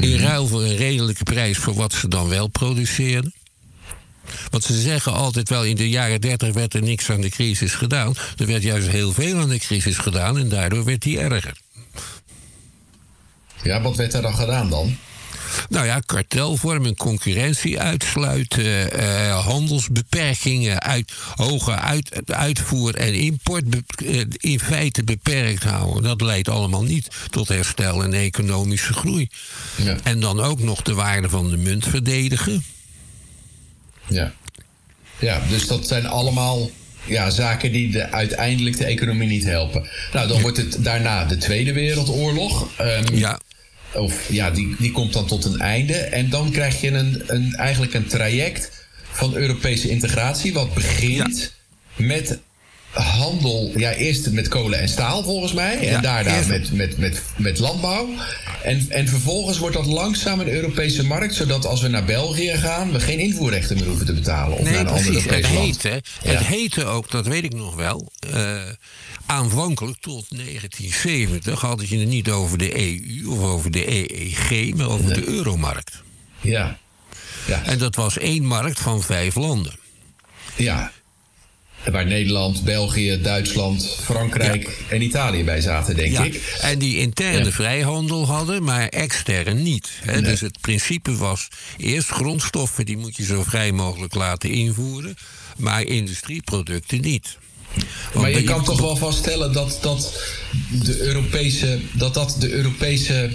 In 0.00 0.16
mm. 0.16 0.24
ruil 0.24 0.46
voor 0.46 0.62
een 0.62 0.76
redelijke 0.76 1.22
prijs 1.22 1.58
voor 1.58 1.74
wat 1.74 1.92
ze 1.92 2.08
dan 2.08 2.28
wel 2.28 2.48
produceerden. 2.48 3.34
Want 4.50 4.64
ze 4.64 4.80
zeggen 4.80 5.12
altijd 5.12 5.48
wel, 5.48 5.64
in 5.64 5.76
de 5.76 5.88
jaren 5.88 6.20
30 6.20 6.52
werd 6.52 6.74
er 6.74 6.82
niks 6.82 7.10
aan 7.10 7.20
de 7.20 7.28
crisis 7.28 7.74
gedaan. 7.74 8.14
Er 8.36 8.46
werd 8.46 8.62
juist 8.62 8.88
heel 8.88 9.12
veel 9.12 9.38
aan 9.38 9.48
de 9.48 9.58
crisis 9.58 9.98
gedaan 9.98 10.38
en 10.38 10.48
daardoor 10.48 10.84
werd 10.84 11.02
die 11.02 11.18
erger. 11.18 11.56
Ja, 13.62 13.82
wat 13.82 13.96
werd 13.96 14.14
er 14.14 14.22
dan 14.22 14.34
gedaan 14.34 14.70
dan? 14.70 14.96
Nou 15.68 15.86
ja, 15.86 16.00
kartelvorming, 16.06 16.96
concurrentie 16.96 17.80
uitsluiten, 17.80 19.00
uh, 19.00 19.44
handelsbeperkingen, 19.44 20.82
uit, 20.82 21.12
hoge 21.34 21.74
uit, 21.74 22.20
uitvoer 22.26 22.94
en 22.94 23.14
import 23.14 23.64
uh, 24.02 24.22
in 24.36 24.60
feite 24.60 25.04
beperkt 25.04 25.62
houden. 25.62 26.02
Dat 26.02 26.20
leidt 26.20 26.48
allemaal 26.48 26.82
niet 26.82 27.08
tot 27.30 27.48
herstel 27.48 28.02
en 28.02 28.12
economische 28.12 28.92
groei. 28.92 29.28
Ja. 29.76 29.96
En 30.02 30.20
dan 30.20 30.40
ook 30.40 30.60
nog 30.60 30.82
de 30.82 30.94
waarde 30.94 31.28
van 31.28 31.50
de 31.50 31.56
munt 31.56 31.86
verdedigen. 31.86 32.64
Ja, 34.06 34.32
ja 35.18 35.42
dus 35.48 35.66
dat 35.66 35.86
zijn 35.86 36.06
allemaal 36.06 36.70
ja, 37.04 37.30
zaken 37.30 37.72
die 37.72 37.90
de, 37.90 38.12
uiteindelijk 38.12 38.76
de 38.76 38.84
economie 38.84 39.28
niet 39.28 39.44
helpen. 39.44 39.88
Nou, 40.12 40.28
dan 40.28 40.40
wordt 40.40 40.56
het 40.56 40.84
daarna 40.84 41.24
de 41.24 41.36
Tweede 41.36 41.72
Wereldoorlog. 41.72 42.68
Um, 42.80 43.16
ja. 43.16 43.40
Of 43.94 44.32
ja, 44.32 44.50
die, 44.50 44.76
die 44.78 44.92
komt 44.92 45.12
dan 45.12 45.26
tot 45.26 45.44
een 45.44 45.60
einde. 45.60 45.94
En 45.94 46.30
dan 46.30 46.50
krijg 46.50 46.80
je 46.80 46.90
een, 46.90 47.22
een, 47.26 47.54
eigenlijk 47.54 47.94
een 47.94 48.06
traject 48.06 48.86
van 49.10 49.34
Europese 49.34 49.88
integratie, 49.88 50.52
wat 50.52 50.74
begint 50.74 51.52
met 51.96 52.38
handel, 52.90 53.72
ja, 53.76 53.92
eerst 53.92 54.30
met 54.30 54.48
kolen 54.48 54.78
en 54.78 54.88
staal 54.88 55.22
volgens 55.22 55.52
mij. 55.52 55.76
En 55.76 55.86
ja, 55.86 56.00
daarna 56.00 56.46
met, 56.46 56.72
met, 56.72 56.98
met, 56.98 57.22
met 57.36 57.58
landbouw. 57.58 58.08
En, 58.62 58.86
en 58.88 59.08
vervolgens 59.08 59.58
wordt 59.58 59.76
dat 59.76 59.86
langzaam 59.86 60.40
een 60.40 60.48
Europese 60.48 61.06
markt, 61.06 61.34
zodat 61.34 61.66
als 61.66 61.80
we 61.80 61.88
naar 61.88 62.04
België 62.04 62.56
gaan, 62.56 62.92
we 62.92 63.00
geen 63.00 63.18
invoerrechten 63.18 63.76
meer 63.76 63.86
hoeven 63.86 64.06
te 64.06 64.12
betalen. 64.12 64.58
Of 64.58 64.64
nee, 64.64 64.72
naar 64.72 64.80
een 64.80 64.86
precies. 64.86 65.16
ander 65.16 65.34
Het 65.34 65.46
heette, 65.46 66.02
het 66.24 66.38
heette 66.38 66.84
ook, 66.84 67.10
dat 67.10 67.26
weet 67.26 67.44
ik 67.44 67.54
nog 67.54 67.74
wel. 67.74 68.12
Uh, 68.34 68.62
aanvankelijk 69.26 70.00
tot 70.00 70.26
1970 70.28 71.60
had 71.60 71.88
je 71.88 71.98
het 71.98 72.08
niet 72.08 72.30
over 72.30 72.58
de 72.58 72.78
EU 72.78 73.26
of 73.26 73.38
over 73.38 73.70
de 73.70 73.88
EEG, 73.88 74.74
maar 74.74 74.88
over 74.88 75.14
de 75.14 75.28
euromarkt. 75.28 76.02
Ja. 76.40 76.78
ja. 77.46 77.62
En 77.64 77.78
dat 77.78 77.94
was 77.94 78.18
één 78.18 78.44
markt 78.44 78.80
van 78.80 79.02
vijf 79.02 79.34
landen. 79.34 79.78
Ja. 80.56 80.92
Waar 81.84 82.06
Nederland, 82.06 82.64
België, 82.64 83.20
Duitsland, 83.22 83.96
Frankrijk 84.02 84.62
ja. 84.62 84.94
en 84.94 85.02
Italië 85.02 85.44
bij 85.44 85.60
zaten, 85.60 85.96
denk 85.96 86.12
ja. 86.12 86.24
ik. 86.24 86.56
En 86.60 86.78
die 86.78 86.98
interne 86.98 87.44
ja. 87.44 87.50
vrijhandel 87.50 88.26
hadden, 88.26 88.62
maar 88.62 88.88
extern 88.88 89.62
niet. 89.62 89.90
Nee. 90.04 90.22
Dus 90.22 90.40
het 90.40 90.60
principe 90.60 91.16
was 91.16 91.48
eerst 91.76 92.08
grondstoffen, 92.08 92.84
die 92.86 92.96
moet 92.96 93.16
je 93.16 93.24
zo 93.24 93.42
vrij 93.42 93.72
mogelijk 93.72 94.14
laten 94.14 94.50
invoeren. 94.50 95.14
Maar 95.56 95.82
industrieproducten 95.82 97.00
niet. 97.00 97.38
Want 98.12 98.26
maar 98.26 98.30
je 98.30 98.42
kan 98.42 98.64
toch 98.64 98.80
wel 98.80 98.96
vaststellen 98.96 99.52
dat 99.52 99.78
dat 99.82 100.24
de 100.84 101.00
Europese, 101.00 101.78
dat, 101.92 102.14
dat 102.14 102.36
de 102.38 102.50
Europese 102.50 103.30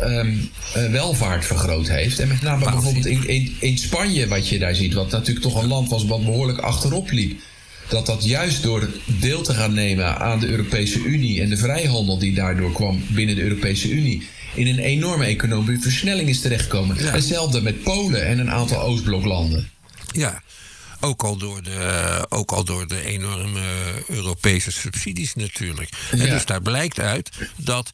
um, 0.00 0.50
uh, 0.76 0.90
welvaart 0.90 1.44
vergroot 1.44 1.88
heeft. 1.88 2.18
En 2.18 2.28
met 2.28 2.42
name 2.42 2.70
bijvoorbeeld 2.70 3.06
in, 3.06 3.28
in, 3.28 3.56
in 3.60 3.78
Spanje, 3.78 4.28
wat 4.28 4.48
je 4.48 4.58
daar 4.58 4.74
ziet, 4.74 4.94
wat 4.94 5.10
natuurlijk 5.10 5.46
toch 5.46 5.62
een 5.62 5.68
land 5.68 5.88
was 5.88 6.04
wat 6.04 6.24
behoorlijk 6.24 6.58
achterop 6.58 7.10
liep 7.10 7.40
dat 7.88 8.06
dat 8.06 8.24
juist 8.24 8.62
door 8.62 8.88
deel 9.06 9.42
te 9.42 9.54
gaan 9.54 9.74
nemen 9.74 10.18
aan 10.18 10.40
de 10.40 10.48
Europese 10.48 10.98
Unie 10.98 11.40
en 11.40 11.48
de 11.48 11.56
vrijhandel 11.56 12.18
die 12.18 12.34
daardoor 12.34 12.72
kwam 12.72 13.04
binnen 13.08 13.36
de 13.36 13.42
Europese 13.42 13.90
Unie, 13.90 14.28
in 14.54 14.66
een 14.66 14.78
enorme 14.78 15.24
economische 15.24 15.82
versnelling 15.82 16.28
is 16.28 16.40
terechtgekomen. 16.40 16.96
Ja. 16.96 17.12
Hetzelfde 17.12 17.60
met 17.60 17.82
Polen 17.82 18.26
en 18.26 18.38
een 18.38 18.50
aantal 18.50 18.80
Oostbloklanden. 18.80 19.70
Ja, 20.12 20.42
ook 21.00 21.22
al, 21.22 21.36
door 21.36 21.62
de, 21.62 22.26
ook 22.28 22.52
al 22.52 22.64
door 22.64 22.88
de 22.88 23.04
enorme 23.04 23.60
Europese 24.08 24.72
subsidies 24.72 25.34
natuurlijk. 25.34 25.90
Ja. 26.12 26.18
En 26.18 26.30
dus 26.30 26.44
daar 26.44 26.62
blijkt 26.62 27.00
uit 27.00 27.30
dat 27.56 27.90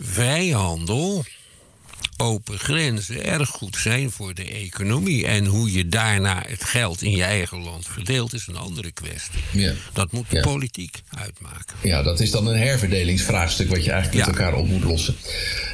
vrijhandel 0.00 1.24
open 2.22 2.58
grenzen 2.58 3.24
erg 3.24 3.48
goed 3.48 3.76
zijn 3.76 4.10
voor 4.10 4.34
de 4.34 4.44
economie. 4.44 5.26
En 5.26 5.46
hoe 5.46 5.72
je 5.72 5.88
daarna 5.88 6.42
het 6.46 6.64
geld 6.64 7.02
in 7.02 7.10
je 7.10 7.22
eigen 7.22 7.62
land 7.62 7.86
verdeelt, 7.88 8.32
is 8.32 8.46
een 8.46 8.56
andere 8.56 8.90
kwestie. 8.90 9.40
Ja. 9.52 9.72
Dat 9.92 10.12
moet 10.12 10.30
de 10.30 10.36
ja. 10.36 10.42
politiek 10.42 11.02
uitmaken. 11.18 11.76
Ja, 11.82 12.02
dat 12.02 12.20
is 12.20 12.30
dan 12.30 12.46
een 12.46 12.58
herverdelingsvraagstuk 12.58 13.68
wat 13.68 13.84
je 13.84 13.90
eigenlijk 13.90 14.26
met 14.26 14.36
elkaar 14.36 14.54
op 14.54 14.68
moet 14.68 14.84
lossen. 14.84 15.14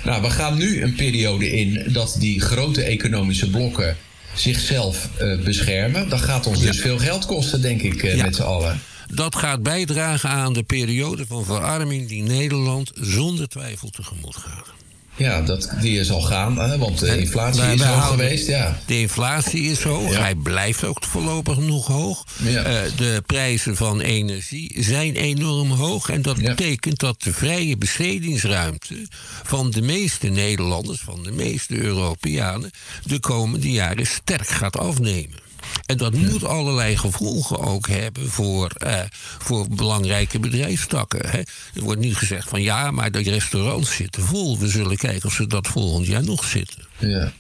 Nou, 0.05 0.23
we 0.23 0.31
gaan 0.31 0.59
nu 0.59 0.83
een 0.83 0.95
periode 0.95 1.51
in 1.51 1.93
dat 1.93 2.17
die 2.19 2.41
grote 2.41 2.83
economische 2.83 3.51
blokken 3.51 3.97
zichzelf 4.35 5.09
uh, 5.21 5.43
beschermen. 5.45 6.09
Dat 6.09 6.21
gaat 6.21 6.47
ons 6.47 6.61
dus 6.61 6.81
veel 6.81 6.99
geld 6.99 7.27
kosten, 7.27 7.63
denk 7.63 7.83
ik, 7.83 8.03
uh, 8.03 8.23
met 8.23 8.37
z'n 8.37 8.43
allen. 8.43 8.81
Dat 9.15 9.37
gaat 9.37 9.63
bijdragen 9.63 10.31
aan 10.31 10.53
de 10.53 10.63
periode 10.63 11.27
van 11.27 11.45
verarming 11.45 12.09
die 12.09 12.23
Nederland 12.23 12.91
zonder 12.95 13.49
twijfel 13.49 13.91
tegemoet 13.91 14.37
gaat. 14.37 14.78
Ja, 15.19 15.43
dat, 15.43 15.71
die 15.81 16.05
zal 16.05 16.21
gaan, 16.21 16.59
hè, 16.59 16.79
want 16.79 16.99
de 16.99 17.19
inflatie 17.19 17.63
is 17.63 17.83
hoog 17.83 18.07
geweest. 18.07 18.47
Ja. 18.47 18.79
De 18.87 19.01
inflatie 19.01 19.63
is 19.63 19.83
hoog, 19.83 20.13
ja. 20.13 20.21
hij 20.21 20.35
blijft 20.35 20.85
ook 20.85 21.05
voorlopig 21.05 21.59
nog 21.59 21.87
hoog. 21.87 22.25
Ja. 22.43 22.67
Uh, 22.67 22.97
de 22.97 23.23
prijzen 23.27 23.77
van 23.77 24.01
energie 24.01 24.75
zijn 24.77 25.15
enorm 25.15 25.71
hoog. 25.71 26.09
En 26.09 26.23
dat 26.23 26.41
ja. 26.41 26.55
betekent 26.55 26.99
dat 26.99 27.23
de 27.23 27.33
vrije 27.33 27.77
bestedingsruimte 27.77 29.07
van 29.43 29.71
de 29.71 29.83
meeste 29.83 30.29
Nederlanders, 30.29 31.01
van 31.01 31.23
de 31.23 31.33
meeste 31.33 31.77
Europeanen, 31.77 32.71
de 33.05 33.21
komende 33.21 33.71
jaren 33.71 34.07
sterk 34.07 34.49
gaat 34.49 34.79
afnemen. 34.79 35.48
En 35.87 35.97
dat 35.97 36.17
ja. 36.17 36.29
moet 36.29 36.45
allerlei 36.45 36.97
gevolgen 36.97 37.59
ook 37.59 37.89
hebben 37.89 38.31
voor, 38.31 38.73
uh, 38.87 39.01
voor 39.39 39.67
belangrijke 39.69 40.39
bedrijfstakken. 40.39 41.29
Hè. 41.29 41.39
Er 41.75 41.83
wordt 41.83 42.01
niet 42.01 42.17
gezegd 42.17 42.49
van 42.49 42.63
ja, 42.63 42.91
maar 42.91 43.11
de 43.11 43.23
restaurants 43.23 43.95
zitten 43.95 44.23
vol. 44.23 44.59
We 44.59 44.69
zullen 44.69 44.97
kijken 44.97 45.29
of 45.29 45.35
ze 45.35 45.47
dat 45.47 45.67
volgend 45.67 46.07
jaar 46.07 46.25
nog 46.25 46.45
zitten. 46.45 46.87
Ja. 46.99 47.33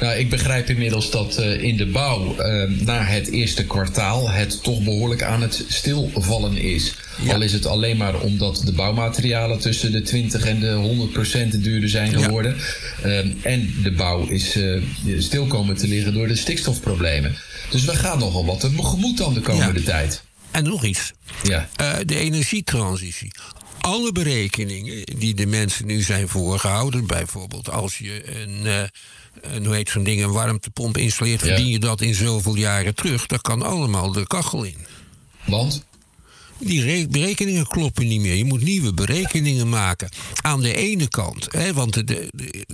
Nou, 0.00 0.18
ik 0.18 0.30
begrijp 0.30 0.68
inmiddels 0.68 1.10
dat 1.10 1.38
uh, 1.38 1.62
in 1.62 1.76
de 1.76 1.86
bouw 1.86 2.36
uh, 2.38 2.70
na 2.80 3.04
het 3.04 3.30
eerste 3.30 3.64
kwartaal 3.64 4.30
het 4.30 4.62
toch 4.62 4.82
behoorlijk 4.82 5.22
aan 5.22 5.42
het 5.42 5.64
stilvallen 5.68 6.56
is. 6.56 6.94
Ja. 7.22 7.34
Al 7.34 7.42
is 7.42 7.52
het 7.52 7.66
alleen 7.66 7.96
maar 7.96 8.20
omdat 8.20 8.62
de 8.64 8.72
bouwmaterialen 8.72 9.58
tussen 9.58 9.92
de 9.92 10.02
20 10.02 10.46
en 10.46 10.60
de 10.60 10.72
100 10.72 11.12
procent 11.12 11.64
duurder 11.64 11.88
zijn 11.88 12.22
geworden. 12.22 12.56
Ja. 13.02 13.08
Uh, 13.08 13.18
en 13.42 13.74
de 13.82 13.92
bouw 13.92 14.26
is 14.26 14.58
stil 15.18 15.46
komen 15.46 15.76
te 15.76 15.88
liggen 15.88 16.14
door 16.14 16.28
de 16.28 16.36
stikstofproblemen. 16.36 17.36
Dus 17.70 17.84
we 17.84 17.96
gaan 17.96 18.18
nogal 18.18 18.44
wat 18.44 18.60
tegemoet 18.60 19.16
dan 19.16 19.34
de 19.34 19.40
komende 19.40 19.80
ja. 19.80 19.86
tijd. 19.86 20.22
En 20.50 20.64
nog 20.64 20.84
iets. 20.84 21.12
Ja. 21.42 21.68
De 22.04 22.18
energietransitie. 22.18 23.32
Alle 23.80 24.12
berekeningen 24.12 25.04
die 25.18 25.34
de 25.34 25.46
mensen 25.46 25.86
nu 25.86 26.02
zijn 26.02 26.28
voorgehouden, 26.28 27.06
bijvoorbeeld 27.06 27.70
als 27.70 27.98
je 27.98 28.40
een, 28.42 28.90
een 29.42 29.66
hoe 29.66 29.74
heet 29.74 29.88
zo'n 29.88 30.04
ding, 30.04 30.22
een 30.22 30.32
warmtepomp 30.32 30.96
installeert, 30.96 31.40
verdien 31.40 31.66
ja. 31.66 31.72
je 31.72 31.78
dat 31.78 32.00
in 32.00 32.14
zoveel 32.14 32.56
jaren 32.56 32.94
terug. 32.94 33.26
Dat 33.26 33.40
kan 33.40 33.62
allemaal 33.62 34.12
de 34.12 34.26
kachel 34.26 34.62
in. 34.62 34.76
Want? 35.44 35.86
Die 36.58 37.08
berekeningen 37.08 37.66
kloppen 37.66 38.08
niet 38.08 38.20
meer. 38.20 38.34
Je 38.34 38.44
moet 38.44 38.62
nieuwe 38.62 38.94
berekeningen 38.94 39.68
maken. 39.68 40.08
Aan 40.40 40.60
de 40.60 40.74
ene 40.74 41.08
kant, 41.08 41.46
hè, 41.52 41.72
want 41.72 41.94
de, 41.94 42.04
de, 42.04 42.66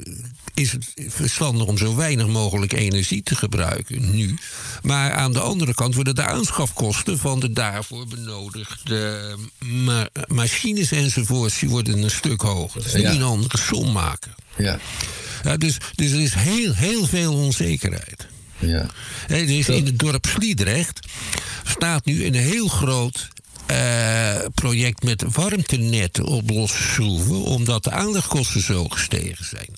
is 0.54 0.72
het 0.72 0.92
verstandig 1.08 1.66
om 1.66 1.78
zo 1.78 1.96
weinig 1.96 2.26
mogelijk 2.26 2.72
energie 2.72 3.22
te 3.22 3.36
gebruiken 3.36 4.14
nu. 4.14 4.38
Maar 4.82 5.12
aan 5.12 5.32
de 5.32 5.40
andere 5.40 5.74
kant 5.74 5.94
worden 5.94 6.14
de 6.14 6.26
aanschafkosten 6.26 7.18
van 7.18 7.40
de 7.40 7.52
daarvoor 7.52 8.06
benodigde 8.06 9.36
ma 9.58 10.08
machines 10.26 10.90
enzovoorts, 10.90 11.58
die 11.58 11.68
worden 11.68 12.02
een 12.02 12.10
stuk 12.10 12.40
hoger. 12.40 12.82
Dus 12.82 12.92
die 12.92 13.06
een 13.06 13.22
andere 13.22 13.58
som 13.58 13.92
maken. 13.92 14.34
Ja. 14.56 14.78
Ja, 15.44 15.56
dus, 15.56 15.76
dus 15.94 16.12
er 16.12 16.20
is 16.20 16.34
heel, 16.34 16.74
heel 16.74 17.06
veel 17.06 17.34
onzekerheid. 17.34 18.26
Ja. 18.58 18.86
Is 19.28 19.68
in 19.68 19.86
het 19.86 19.98
dorp 19.98 20.26
Sliedrecht 20.26 21.06
staat 21.64 22.04
nu 22.04 22.24
een 22.24 22.34
heel 22.34 22.68
groot 22.68 23.28
uh, 23.74 24.44
project 24.54 25.02
met 25.02 25.24
warmtenetten 25.32 26.24
op 26.24 26.50
losse 26.50 26.82
schroeven, 26.82 27.42
omdat 27.42 27.84
de 27.84 27.90
aanlegkosten 27.90 28.60
zo 28.60 28.88
gestegen 28.88 29.44
zijn. 29.44 29.68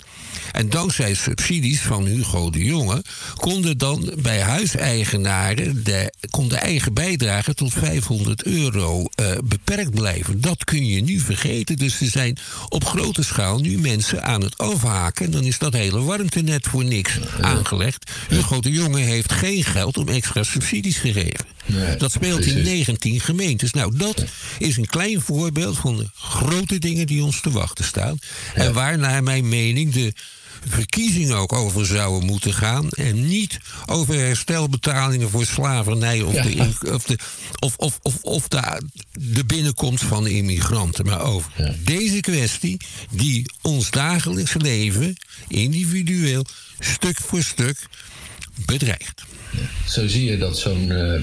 En 0.52 0.70
dankzij 0.70 1.14
subsidies 1.14 1.80
van 1.80 2.06
Hugo 2.06 2.50
de 2.50 2.64
Jonge 2.64 3.04
konden 3.34 3.78
dan 3.78 4.12
bij 4.18 4.40
huiseigenaren 4.40 5.84
de, 5.84 6.12
kon 6.30 6.48
de 6.48 6.56
eigen 6.56 6.94
bijdrage 6.94 7.54
tot 7.54 7.72
500 7.72 8.42
euro 8.42 9.00
uh, 9.20 9.26
beperkt 9.44 9.90
blijven. 9.90 10.40
Dat 10.40 10.64
kun 10.64 10.86
je 10.86 11.02
nu 11.02 11.20
vergeten. 11.20 11.76
Dus 11.76 12.00
er 12.00 12.10
zijn 12.10 12.38
op 12.68 12.84
grote 12.84 13.22
schaal 13.24 13.58
nu 13.58 13.78
mensen 13.78 14.22
aan 14.22 14.42
het 14.42 14.58
afhaken. 14.58 15.24
En 15.24 15.30
dan 15.30 15.44
is 15.44 15.58
dat 15.58 15.72
hele 15.72 16.02
warmtenet 16.02 16.66
voor 16.66 16.84
niks 16.84 17.18
aangelegd. 17.40 18.10
Hugo 18.28 18.60
de 18.60 18.70
Jonge 18.70 19.00
heeft 19.00 19.32
geen 19.32 19.64
geld 19.64 19.96
om 19.96 20.08
extra 20.08 20.42
subsidies 20.42 20.98
gegeven. 20.98 21.55
Nee, 21.66 21.96
dat 21.96 22.12
speelt 22.12 22.46
in 22.46 22.62
19 22.62 23.20
gemeentes. 23.20 23.72
Nou, 23.72 23.96
dat 23.96 24.24
is 24.58 24.76
een 24.76 24.86
klein 24.86 25.20
voorbeeld 25.20 25.78
van 25.78 25.96
de 25.96 26.08
grote 26.14 26.78
dingen 26.78 27.06
die 27.06 27.24
ons 27.24 27.40
te 27.40 27.50
wachten 27.50 27.84
staan. 27.84 28.18
En 28.54 28.72
waar, 28.72 28.98
naar 28.98 29.22
mijn 29.22 29.48
mening, 29.48 29.92
de 29.92 30.12
verkiezingen 30.68 31.36
ook 31.36 31.52
over 31.52 31.86
zouden 31.86 32.28
moeten 32.28 32.54
gaan. 32.54 32.88
En 32.88 33.26
niet 33.26 33.58
over 33.86 34.14
herstelbetalingen 34.14 35.30
voor 35.30 35.46
slavernij 35.46 36.22
of, 36.22 36.34
de, 36.34 36.74
of, 36.92 37.04
de, 37.04 37.18
of, 37.58 37.76
of, 37.76 37.98
of, 38.02 38.22
of 38.22 38.48
de, 38.48 38.82
de 39.12 39.44
binnenkomst 39.44 40.04
van 40.04 40.24
de 40.24 40.30
immigranten. 40.30 41.04
Maar 41.04 41.20
over 41.20 41.50
deze 41.84 42.20
kwestie 42.20 42.76
die 43.10 43.52
ons 43.62 43.90
dagelijks 43.90 44.54
leven 44.54 45.16
individueel 45.48 46.44
stuk 46.78 47.16
voor 47.16 47.42
stuk 47.42 47.86
bedreigt. 48.66 49.22
Zo 49.88 50.06
zie 50.06 50.24
je 50.24 50.38
dat 50.38 50.58
zo'n 50.58 50.88
uh, 50.88 51.22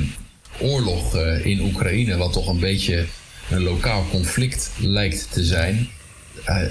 oorlog 0.60 1.16
uh, 1.16 1.46
in 1.46 1.62
Oekraïne, 1.62 2.18
wat 2.18 2.34
toch 2.34 2.48
een 2.48 2.60
beetje 2.60 3.06
een 3.50 3.64
lokaal 3.64 4.06
conflict 4.12 4.72
lijkt 4.78 5.28
te 5.32 5.44
zijn, 5.44 5.90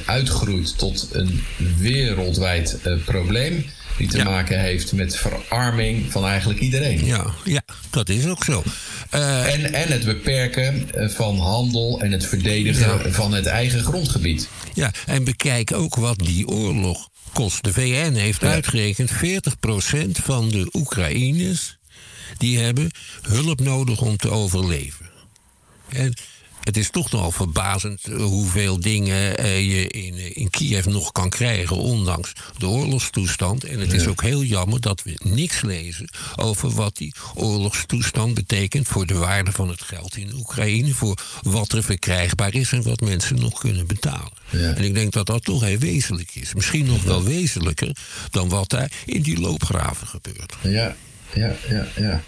uitgroeit 0.07 0.79
tot 0.79 1.09
een 1.13 1.45
wereldwijd 1.79 2.79
uh, 2.87 3.05
probleem. 3.05 3.65
Die 3.97 4.09
te 4.09 4.25
maken 4.25 4.61
heeft 4.61 4.93
met 4.93 5.17
verarming 5.17 6.13
van 6.13 6.27
eigenlijk 6.27 6.61
iedereen. 6.61 7.05
Ja, 7.05 7.27
ja 7.45 7.63
dat 7.91 8.09
is 8.09 8.27
ook 8.27 8.45
zo. 8.45 8.63
Uh, 9.15 9.55
en, 9.55 9.73
en 9.73 9.93
het 9.93 10.05
beperken 10.05 10.89
van 11.11 11.39
handel 11.39 12.01
en 12.01 12.13
het 12.13 12.27
verdedigen 12.27 13.13
van 13.13 13.33
het 13.33 13.47
eigen 13.47 13.83
grondgebied. 13.83 14.49
Ja, 14.75 14.91
en 15.07 15.25
bekijk 15.25 15.73
ook 15.73 15.95
wat 15.95 16.19
die 16.19 16.49
oorlog 16.49 17.09
kost. 17.33 17.65
De 17.65 17.73
VN 17.73 18.13
heeft 18.13 18.41
ja. 18.41 18.49
uitgerekend 18.49 19.11
40% 19.11 19.15
van 20.11 20.49
de 20.49 20.69
Oekraïners 20.73 21.79
die 22.37 22.59
hebben 22.59 22.91
hulp 23.23 23.61
nodig 23.61 24.01
om 24.01 24.17
te 24.17 24.31
overleven. 24.31 25.11
En 25.89 26.15
het 26.63 26.77
is 26.77 26.91
toch 26.91 27.11
nogal 27.11 27.31
verbazend 27.31 28.03
hoeveel 28.17 28.81
dingen 28.81 29.39
eh, 29.39 29.71
je 29.71 29.89
in, 29.89 30.15
eh, 30.15 30.31
in 30.37 30.51
Kiev 30.51 30.87
nog 30.87 31.13
kan 31.13 31.31
krijgen, 31.31 31.77
ondanks 31.77 32.33
de 32.59 32.67
oorlogstoestand. 32.67 33.65
En 33.65 33.81
het 33.81 33.93
is 33.93 34.07
ook 34.07 34.23
heel 34.23 34.43
jammer 34.43 34.81
dat 34.81 35.03
we 35.03 35.19
niks 35.23 35.61
lezen 35.61 36.11
over 36.37 36.71
wat 36.71 36.97
die 36.97 37.15
oorlogstoestand 37.35 38.35
betekent 38.35 38.89
voor 38.89 39.07
de 39.07 39.15
waarde 39.15 39.53
van 39.53 39.69
het 39.69 39.83
geld 39.83 40.17
in 40.17 40.35
Oekraïne, 40.35 40.95
voor 40.95 41.19
wat 41.43 41.73
er 41.73 41.83
verkrijgbaar 41.83 42.55
is 42.55 42.73
en 42.73 42.83
wat 42.83 43.01
mensen 43.01 43.41
nog 43.41 43.59
kunnen 43.59 43.87
betalen. 43.87 44.33
Ja. 44.51 44.75
En 44.75 44.85
ik 44.85 44.95
denk 44.95 45.13
dat 45.13 45.27
dat 45.27 45.45
toch 45.45 45.61
heel 45.61 45.79
wezenlijk 45.79 46.35
is. 46.35 46.55
Misschien 46.55 46.87
nog 46.87 47.03
wel 47.03 47.23
wezenlijker 47.23 47.97
dan 48.31 48.49
wat 48.49 48.71
daar 48.71 48.91
in 49.07 49.23
die 49.23 49.41
loopgraven 49.41 50.07
gebeurt. 50.07 50.55
Ja, 50.63 50.97
ja, 51.35 51.55
ja, 51.69 51.87
ja. 51.97 52.23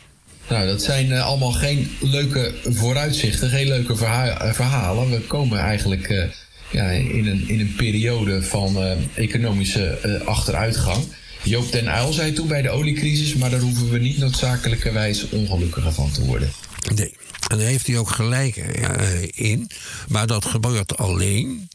Nou, 0.49 0.67
dat 0.67 0.83
zijn 0.83 1.07
uh, 1.07 1.27
allemaal 1.27 1.53
geen 1.53 1.91
leuke 2.01 2.55
vooruitzichten, 2.65 3.51
geen 3.51 3.67
leuke 3.67 3.93
eh, 3.93 4.53
verhalen. 4.53 5.11
We 5.11 5.21
komen 5.21 5.59
eigenlijk 5.59 6.09
uh, 6.09 6.25
ja, 6.71 6.91
in, 6.91 7.27
een, 7.27 7.49
in 7.49 7.61
een 7.61 7.75
periode 7.77 8.43
van 8.43 8.77
economische 9.15 10.21
achteruitgang. 10.25 11.05
Joop 11.43 11.73
den 11.73 11.87
Uyl 11.87 12.13
zei 12.13 12.33
toen 12.33 12.49
bij 12.49 12.63
de 12.63 12.71
oliecrisis, 12.71 13.35
maar 13.35 13.51
daar 13.51 13.61
hoeven 13.61 13.91
we 13.91 13.99
niet 13.99 14.19
noodzakelijkerwijs 14.19 15.29
ongelukkiger 15.29 15.93
van 15.93 16.11
te 16.11 16.25
worden. 16.25 16.51
Nee, 16.95 17.17
en 17.49 17.59
daar 17.59 17.67
heeft 17.67 17.87
hij 17.87 17.99
ook 17.99 18.11
gelijk 18.11 18.57
in. 19.35 19.71
Maar 20.09 20.27
dat 20.27 20.45
gebeurt 20.45 20.97
alleen 20.97 21.69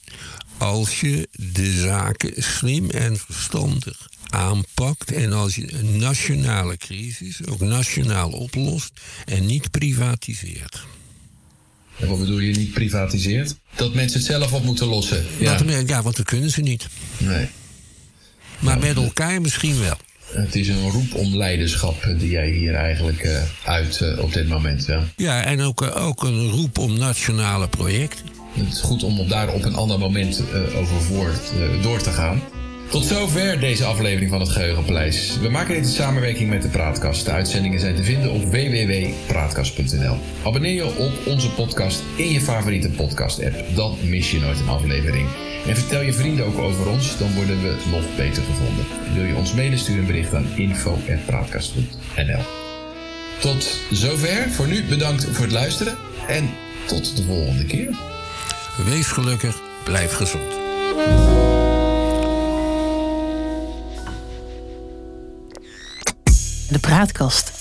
als 0.58 1.00
je 1.00 1.28
de 1.32 1.72
zaken 1.72 2.44
slim 2.44 2.90
en 2.90 3.18
verstandig 3.18 4.10
aanpakt 4.30 5.12
en 5.12 5.34
als 5.34 5.56
je 5.56 5.74
een 5.74 5.98
nationale 5.98 6.78
crisis 6.78 7.46
ook 7.46 7.60
nationaal 7.60 8.30
oplost 8.30 8.92
en 9.26 9.46
niet 9.46 9.72
privatiseert. 9.72 10.82
En 12.00 12.08
wat 12.08 12.20
bedoel 12.20 12.40
je 12.40 12.56
niet 12.56 12.74
privatiseert? 12.74 13.56
Dat 13.76 13.94
mensen 13.94 14.18
het 14.20 14.28
zelf 14.28 14.54
op 14.54 14.64
moeten 14.64 14.88
lossen. 14.88 15.26
Ja, 15.38 15.58
dat, 15.58 15.90
ja 15.90 16.02
want 16.02 16.16
dat 16.16 16.26
kunnen 16.26 16.50
ze 16.50 16.62
niet. 16.62 16.88
Nee. 17.18 17.48
Maar 18.60 18.78
nou, 18.78 18.88
met 18.88 19.06
elkaar 19.06 19.42
misschien 19.42 19.80
wel. 19.80 19.98
Het 20.32 20.56
is 20.56 20.68
een 20.68 20.90
roep 20.90 21.14
om 21.14 21.36
leiderschap 21.36 22.14
die 22.18 22.30
jij 22.30 22.50
hier 22.50 22.74
eigenlijk 22.74 23.24
uh, 23.24 23.42
uit 23.64 24.00
uh, 24.04 24.20
op 24.20 24.34
dit 24.34 24.48
moment. 24.48 24.86
Ja, 24.86 25.04
ja 25.16 25.44
en 25.44 25.62
ook, 25.62 25.82
uh, 25.82 26.06
ook 26.08 26.24
een 26.24 26.50
roep 26.50 26.78
om 26.78 26.98
nationale 26.98 27.68
projecten. 27.68 28.26
Het 28.54 28.74
is 28.74 28.80
goed 28.80 29.04
om 29.04 29.28
daar 29.28 29.54
op 29.54 29.64
een 29.64 29.76
ander 29.76 30.00
moment 30.00 30.42
over 30.76 31.02
voort 31.02 31.52
door 31.82 32.02
te 32.02 32.12
gaan. 32.12 32.42
Tot 32.90 33.06
zover 33.06 33.60
deze 33.60 33.86
aflevering 33.86 34.30
van 34.30 34.40
het 34.40 34.50
Geheugenpaleis. 34.50 35.38
We 35.42 35.50
maken 35.50 35.74
dit 35.74 35.84
in 35.84 35.92
samenwerking 35.92 36.50
met 36.50 36.62
de 36.62 36.68
Praatkast. 36.68 37.26
De 37.26 37.32
uitzendingen 37.32 37.80
zijn 37.80 37.96
te 37.96 38.04
vinden 38.04 38.32
op 38.32 38.44
www.praatkast.nl. 38.44 40.18
Abonneer 40.44 40.74
je 40.74 40.86
op 40.86 41.12
onze 41.26 41.52
podcast 41.52 42.04
in 42.16 42.32
je 42.32 42.42
favoriete 42.42 42.90
podcast-app. 42.90 43.66
Dan 43.76 43.98
mis 44.04 44.32
je 44.32 44.40
nooit 44.40 44.60
een 44.60 44.70
aflevering. 44.70 45.28
En 45.68 45.76
vertel 45.76 46.02
je 46.02 46.14
vrienden 46.14 46.46
ook 46.46 46.58
over 46.58 46.90
ons, 46.90 47.18
dan 47.18 47.34
worden 47.34 47.62
we 47.62 47.76
nog 47.92 48.16
beter 48.16 48.44
gevonden. 48.44 48.86
Wil 49.14 49.24
je 49.24 49.36
ons 49.36 49.54
mailen, 49.54 49.78
stuur 49.78 49.98
een 49.98 50.06
bericht 50.06 50.34
aan 50.34 50.48
info.praatkast.nl. 50.56 52.44
Tot 53.40 53.80
zover. 53.92 54.50
Voor 54.50 54.68
nu 54.68 54.84
bedankt 54.84 55.26
voor 55.26 55.46
het 55.46 55.54
luisteren 55.54 55.98
en 56.28 56.50
tot 56.86 57.16
de 57.16 57.24
volgende 57.24 57.66
keer. 57.66 57.90
Wees 58.86 59.08
gelukkig, 59.08 59.62
blijf 59.84 60.14
gezond. 60.14 61.39
de 66.70 66.80
praatkast. 66.80 67.52